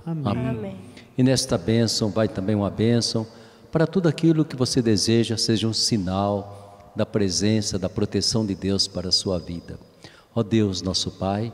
Amém. 0.07 0.49
Amém. 0.49 0.77
E 1.18 1.24
nesta 1.24 1.59
bênção 1.59 2.09
vai 2.09 2.29
também 2.29 2.55
uma 2.55 2.70
bênção 2.70 3.27
para 3.72 3.85
tudo 3.85 4.09
aquilo 4.09 4.45
que 4.45 4.55
você 4.55 4.81
deseja 4.81 5.37
seja 5.37 5.66
um 5.66 5.72
sinal 5.72 6.93
da 6.95 7.05
presença, 7.05 7.81
da 7.81 7.89
proteção 7.89 8.47
de 8.47 8.55
Deus 8.55 8.87
para 8.87 9.09
a 9.09 9.12
sua 9.12 9.41
vida. 9.41 9.77
Ó 10.39 10.43
Deus, 10.43 10.82
nosso 10.82 11.12
Pai, 11.12 11.51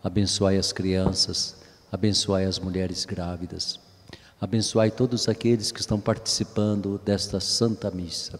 abençoai 0.00 0.56
as 0.56 0.72
crianças, 0.72 1.56
abençoai 1.90 2.44
as 2.44 2.56
mulheres 2.56 3.04
grávidas. 3.04 3.80
Abençoai 4.40 4.92
todos 4.92 5.28
aqueles 5.28 5.72
que 5.72 5.80
estão 5.80 5.98
participando 5.98 7.00
desta 7.04 7.40
Santa 7.40 7.90
Missa. 7.90 8.38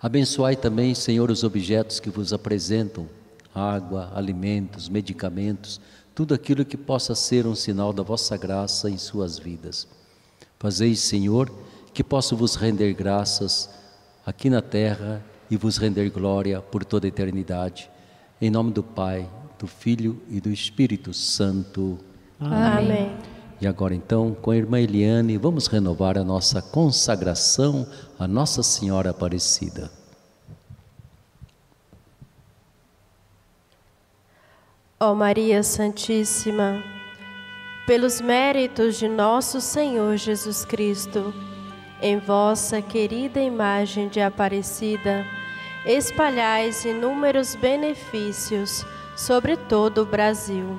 Abençoai 0.00 0.54
também, 0.54 0.94
Senhor, 0.94 1.32
os 1.32 1.42
objetos 1.42 1.98
que 1.98 2.08
vos 2.08 2.32
apresentam: 2.32 3.08
água, 3.52 4.12
alimentos, 4.14 4.88
medicamentos, 4.88 5.80
tudo 6.14 6.32
aquilo 6.32 6.64
que 6.64 6.76
possa 6.76 7.16
ser 7.16 7.48
um 7.48 7.56
sinal 7.56 7.92
da 7.92 8.04
vossa 8.04 8.36
graça 8.36 8.88
em 8.88 8.98
suas 8.98 9.36
vidas. 9.36 9.88
Fazeis, 10.60 11.00
Senhor, 11.00 11.52
que 11.92 12.04
possa 12.04 12.36
vos 12.36 12.54
render 12.54 12.94
graças 12.94 13.68
aqui 14.24 14.48
na 14.48 14.62
terra 14.62 15.24
e 15.50 15.56
vos 15.56 15.76
render 15.76 16.08
glória 16.08 16.60
por 16.60 16.84
toda 16.84 17.04
a 17.04 17.08
eternidade. 17.08 17.90
Em 18.44 18.50
nome 18.50 18.72
do 18.72 18.82
Pai, 18.82 19.26
do 19.58 19.66
Filho 19.66 20.20
e 20.28 20.38
do 20.38 20.50
Espírito 20.50 21.14
Santo. 21.14 21.98
Amém. 22.38 22.60
Amém. 22.60 23.16
E 23.58 23.66
agora 23.66 23.94
então, 23.94 24.34
com 24.34 24.50
a 24.50 24.56
irmã 24.58 24.78
Eliane, 24.78 25.38
vamos 25.38 25.66
renovar 25.66 26.18
a 26.18 26.22
nossa 26.22 26.60
consagração 26.60 27.86
a 28.18 28.28
Nossa 28.28 28.62
Senhora 28.62 29.08
Aparecida. 29.08 29.90
Ó 35.00 35.12
oh 35.12 35.14
Maria 35.14 35.62
Santíssima, 35.62 36.84
pelos 37.86 38.20
méritos 38.20 38.98
de 38.98 39.08
nosso 39.08 39.58
Senhor 39.58 40.18
Jesus 40.18 40.66
Cristo, 40.66 41.32
em 42.02 42.18
vossa 42.18 42.82
querida 42.82 43.40
imagem 43.40 44.06
de 44.06 44.20
Aparecida, 44.20 45.24
espalhais 45.86 46.84
inúmeros 46.84 47.54
benefícios 47.54 48.84
sobre 49.16 49.56
todo 49.56 50.02
o 50.02 50.06
Brasil. 50.06 50.78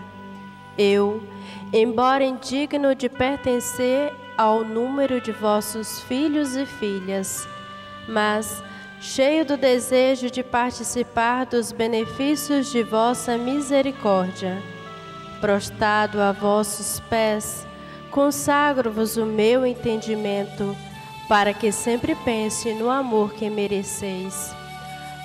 Eu, 0.77 1.23
embora 1.71 2.23
indigno 2.23 2.93
de 2.93 3.07
pertencer 3.07 4.13
ao 4.37 4.63
número 4.63 5.21
de 5.21 5.31
vossos 5.31 6.01
filhos 6.01 6.55
e 6.55 6.65
filhas, 6.65 7.47
mas 8.07 8.61
cheio 8.99 9.45
do 9.45 9.55
desejo 9.55 10.29
de 10.29 10.43
participar 10.43 11.45
dos 11.45 11.71
benefícios 11.71 12.71
de 12.71 12.83
vossa 12.83 13.37
misericórdia. 13.37 14.61
Prostrado 15.39 16.21
a 16.21 16.31
vossos 16.31 16.99
pés, 17.09 17.65
consagro-vos 18.09 19.15
o 19.15 19.25
meu 19.25 19.65
entendimento, 19.65 20.75
para 21.27 21.53
que 21.53 21.71
sempre 21.71 22.15
pense 22.23 22.73
no 22.73 22.89
amor 22.89 23.33
que 23.33 23.49
mereceis. 23.49 24.55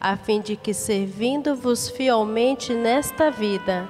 a 0.00 0.16
fim 0.16 0.40
de 0.40 0.56
que, 0.56 0.72
servindo-vos 0.74 1.88
fielmente 1.88 2.72
nesta 2.74 3.30
vida, 3.30 3.88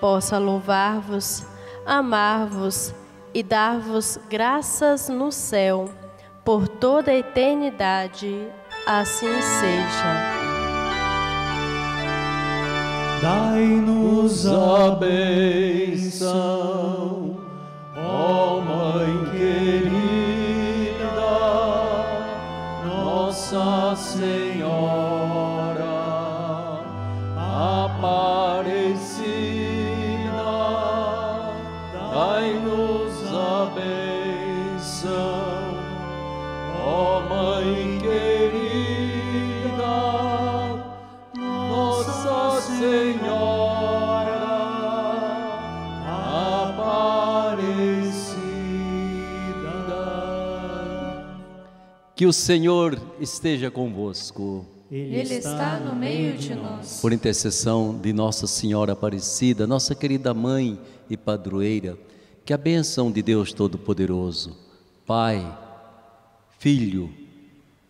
possa 0.00 0.38
louvar-vos, 0.38 1.46
amar-vos 1.86 2.94
e 3.32 3.42
dar-vos 3.42 4.18
graças 4.28 5.08
no 5.08 5.32
céu 5.32 5.90
por 6.44 6.68
toda 6.68 7.10
a 7.10 7.16
eternidade. 7.16 8.46
Assim 8.86 9.40
seja. 9.40 10.34
Dai-nos 13.22 14.46
a 14.46 14.90
bênção, 14.96 16.30
Ó 17.96 18.60
Mãe 18.60 19.30
querida, 19.30 20.43
Nossa 23.34 23.96
Senhora 23.96 24.54
Aparecida, 27.36 28.53
Que 52.24 52.28
o 52.28 52.32
Senhor 52.32 52.98
esteja 53.20 53.70
convosco. 53.70 54.64
Ele 54.90 55.34
está 55.34 55.78
no 55.78 55.94
meio 55.94 56.38
de 56.38 56.54
nós. 56.54 56.98
Por 57.02 57.12
intercessão 57.12 57.98
de 58.00 58.14
Nossa 58.14 58.46
Senhora 58.46 58.94
Aparecida, 58.94 59.66
nossa 59.66 59.94
querida 59.94 60.32
mãe 60.32 60.80
e 61.10 61.18
padroeira, 61.18 61.98
que 62.42 62.54
a 62.54 62.56
bênção 62.56 63.12
de 63.12 63.20
Deus 63.20 63.52
Todo-Poderoso, 63.52 64.56
Pai, 65.04 65.46
Filho, 66.58 67.12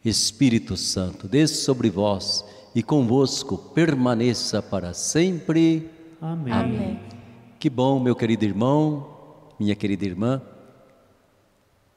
Espírito 0.04 0.76
Santo, 0.76 1.28
desça 1.28 1.62
sobre 1.62 1.88
vós 1.88 2.44
e 2.74 2.82
convosco 2.82 3.56
permaneça 3.56 4.60
para 4.60 4.92
sempre. 4.94 5.88
Amém. 6.20 6.52
Amém. 6.52 7.00
Que 7.60 7.70
bom, 7.70 8.00
meu 8.00 8.16
querido 8.16 8.44
irmão, 8.44 9.06
minha 9.60 9.76
querida 9.76 10.04
irmã. 10.04 10.42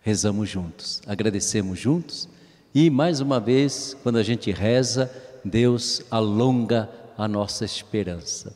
Rezamos 0.07 0.47
juntos, 0.49 1.01
agradecemos 1.05 1.77
juntos 1.77 2.29
e 2.73 2.89
mais 2.89 3.19
uma 3.19 3.41
vez, 3.41 3.93
quando 4.03 4.15
a 4.15 4.23
gente 4.23 4.49
reza, 4.51 5.11
Deus 5.43 6.01
alonga 6.09 6.89
a 7.17 7.27
nossa 7.27 7.65
esperança 7.65 8.55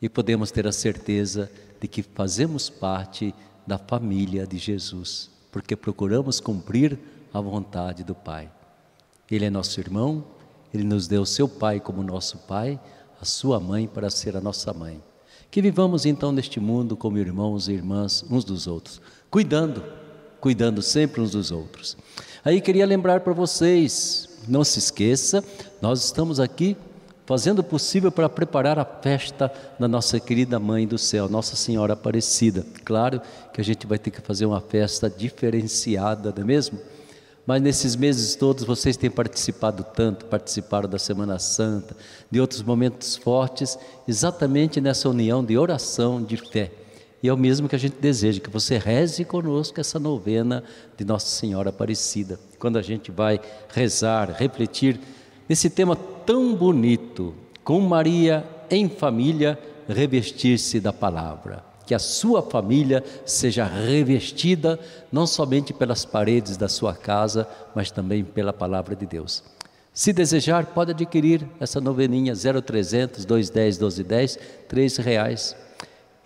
e 0.00 0.08
podemos 0.08 0.50
ter 0.50 0.66
a 0.66 0.72
certeza 0.72 1.52
de 1.78 1.86
que 1.86 2.02
fazemos 2.02 2.70
parte 2.70 3.34
da 3.66 3.76
família 3.76 4.46
de 4.46 4.56
Jesus, 4.56 5.28
porque 5.52 5.76
procuramos 5.76 6.40
cumprir 6.40 6.98
a 7.30 7.42
vontade 7.42 8.02
do 8.02 8.14
Pai. 8.14 8.50
Ele 9.30 9.44
é 9.44 9.50
nosso 9.50 9.78
irmão, 9.80 10.24
ele 10.72 10.84
nos 10.84 11.06
deu 11.06 11.26
seu 11.26 11.46
Pai 11.46 11.78
como 11.78 12.02
nosso 12.02 12.38
Pai, 12.38 12.80
a 13.20 13.26
sua 13.26 13.60
mãe 13.60 13.86
para 13.86 14.08
ser 14.08 14.34
a 14.34 14.40
nossa 14.40 14.72
mãe. 14.72 14.98
Que 15.50 15.60
vivamos 15.60 16.06
então 16.06 16.32
neste 16.32 16.58
mundo 16.58 16.96
como 16.96 17.18
irmãos 17.18 17.68
e 17.68 17.72
irmãs 17.72 18.24
uns 18.30 18.44
dos 18.44 18.66
outros, 18.66 18.98
cuidando, 19.30 19.99
cuidando 20.40 20.82
sempre 20.82 21.20
uns 21.20 21.32
dos 21.32 21.50
outros. 21.50 21.96
Aí 22.44 22.60
queria 22.60 22.86
lembrar 22.86 23.20
para 23.20 23.32
vocês, 23.32 24.28
não 24.48 24.64
se 24.64 24.78
esqueça, 24.78 25.44
nós 25.80 26.04
estamos 26.04 26.40
aqui 26.40 26.76
fazendo 27.26 27.60
o 27.60 27.64
possível 27.64 28.10
para 28.10 28.28
preparar 28.28 28.76
a 28.76 28.84
festa 28.84 29.52
da 29.78 29.86
nossa 29.86 30.18
querida 30.18 30.58
Mãe 30.58 30.84
do 30.84 30.98
Céu, 30.98 31.28
Nossa 31.28 31.54
Senhora 31.54 31.92
Aparecida. 31.92 32.66
Claro 32.84 33.20
que 33.52 33.60
a 33.60 33.64
gente 33.64 33.86
vai 33.86 34.00
ter 34.00 34.10
que 34.10 34.20
fazer 34.20 34.46
uma 34.46 34.60
festa 34.60 35.08
diferenciada, 35.08 36.32
não 36.34 36.42
é 36.42 36.44
mesmo? 36.44 36.80
Mas 37.46 37.62
nesses 37.62 37.94
meses 37.94 38.34
todos 38.34 38.64
vocês 38.64 38.96
têm 38.96 39.10
participado 39.10 39.84
tanto, 39.94 40.24
participaram 40.24 40.88
da 40.88 40.98
Semana 40.98 41.38
Santa, 41.38 41.96
de 42.30 42.40
outros 42.40 42.62
momentos 42.62 43.16
fortes, 43.16 43.78
exatamente 44.08 44.80
nessa 44.80 45.08
união 45.08 45.44
de 45.44 45.56
oração, 45.56 46.22
de 46.22 46.36
fé. 46.36 46.72
E 47.22 47.28
é 47.28 47.32
o 47.32 47.36
mesmo 47.36 47.68
que 47.68 47.76
a 47.76 47.78
gente 47.78 47.96
deseja, 48.00 48.40
que 48.40 48.48
você 48.48 48.78
reze 48.78 49.24
conosco 49.24 49.78
essa 49.78 49.98
novena 49.98 50.64
de 50.96 51.04
Nossa 51.04 51.26
Senhora 51.26 51.68
Aparecida. 51.68 52.40
Quando 52.58 52.78
a 52.78 52.82
gente 52.82 53.10
vai 53.10 53.38
rezar, 53.68 54.30
refletir 54.30 54.98
nesse 55.46 55.68
tema 55.68 55.94
tão 55.94 56.54
bonito, 56.54 57.34
com 57.62 57.80
Maria 57.80 58.44
em 58.70 58.88
família, 58.88 59.58
revestir-se 59.86 60.80
da 60.80 60.92
palavra. 60.92 61.62
Que 61.84 61.94
a 61.94 61.98
sua 61.98 62.40
família 62.40 63.04
seja 63.26 63.64
revestida 63.64 64.78
não 65.12 65.26
somente 65.26 65.74
pelas 65.74 66.04
paredes 66.04 66.56
da 66.56 66.68
sua 66.68 66.94
casa, 66.94 67.46
mas 67.74 67.90
também 67.90 68.24
pela 68.24 68.52
palavra 68.52 68.96
de 68.96 69.04
Deus. 69.04 69.42
Se 69.92 70.12
desejar, 70.12 70.66
pode 70.66 70.92
adquirir 70.92 71.46
essa 71.58 71.80
noveninha 71.80 72.32
0300 72.34 73.24
210 73.24 73.76
1210, 73.78 74.38
três 74.68 74.96
reais. 74.96 75.56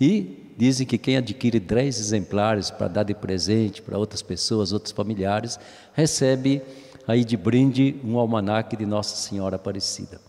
E 0.01 0.44
dizem 0.57 0.87
que 0.87 0.99
quem 0.99 1.17
adquire 1.17 1.59
10 1.59 1.99
exemplares 1.99 2.71
para 2.71 2.89
dar 2.89 3.03
de 3.03 3.15
presente 3.15 3.83
para 3.83 3.99
outras 3.99 4.23
pessoas, 4.23 4.73
outros 4.73 4.93
familiares, 4.93 5.59
recebe 5.93 6.63
aí 7.07 7.25
de 7.25 7.37
brinde 7.37 7.97
um 8.05 8.19
almanaque 8.19 8.77
de 8.77 8.87
Nossa 8.87 9.17
Senhora 9.17 9.57
Aparecida. 9.57 10.21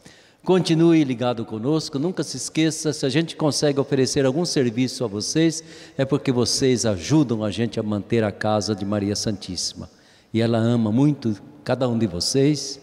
Continue 0.44 1.04
ligado 1.04 1.44
conosco, 1.44 1.98
nunca 1.98 2.22
se 2.22 2.38
esqueça, 2.38 2.94
se 2.94 3.04
a 3.04 3.10
gente 3.10 3.36
consegue 3.36 3.80
oferecer 3.80 4.26
algum 4.26 4.46
serviço 4.46 5.04
a 5.04 5.08
vocês, 5.08 5.64
é 5.98 6.06
porque 6.06 6.32
vocês 6.32 6.86
ajudam 6.86 7.44
a 7.44 7.50
gente 7.50 7.80
a 7.80 7.84
manter 7.84 8.24
a 8.24 8.32
casa 8.32 8.76
de 8.76 8.86
Maria 8.86 9.16
Santíssima. 9.16 9.90
E 10.32 10.42
ela 10.42 10.60
ama 10.60 10.92
muito 10.92 11.36
cada 11.64 11.90
um 11.90 11.98
de 11.98 12.06
vocês. 12.06 12.80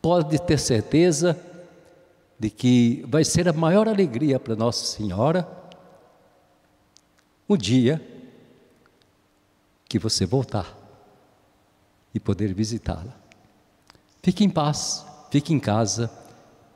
Pode 0.00 0.40
ter 0.40 0.58
certeza 0.58 1.36
de 2.38 2.48
que 2.48 3.04
vai 3.08 3.24
ser 3.24 3.48
a 3.48 3.52
maior 3.52 3.88
alegria 3.88 4.38
para 4.38 4.54
Nossa 4.54 4.84
Senhora 4.84 5.63
o 7.46 7.56
dia 7.56 8.00
que 9.88 9.98
você 9.98 10.26
voltar 10.26 10.76
e 12.14 12.20
poder 12.20 12.54
visitá-la. 12.54 13.14
Fique 14.22 14.44
em 14.44 14.50
paz, 14.50 15.04
fique 15.30 15.52
em 15.52 15.60
casa, 15.60 16.10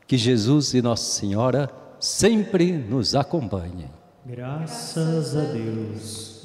que 0.06 0.16
Jesus 0.16 0.74
e 0.74 0.82
Nossa 0.82 1.18
Senhora 1.18 1.70
sempre 2.00 2.72
nos 2.72 3.14
acompanhem. 3.14 3.90
Graças 4.24 5.36
a 5.36 5.44
Deus. 5.44 6.38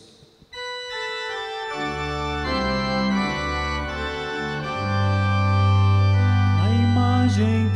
A 6.62 6.70
imagem 6.70 7.70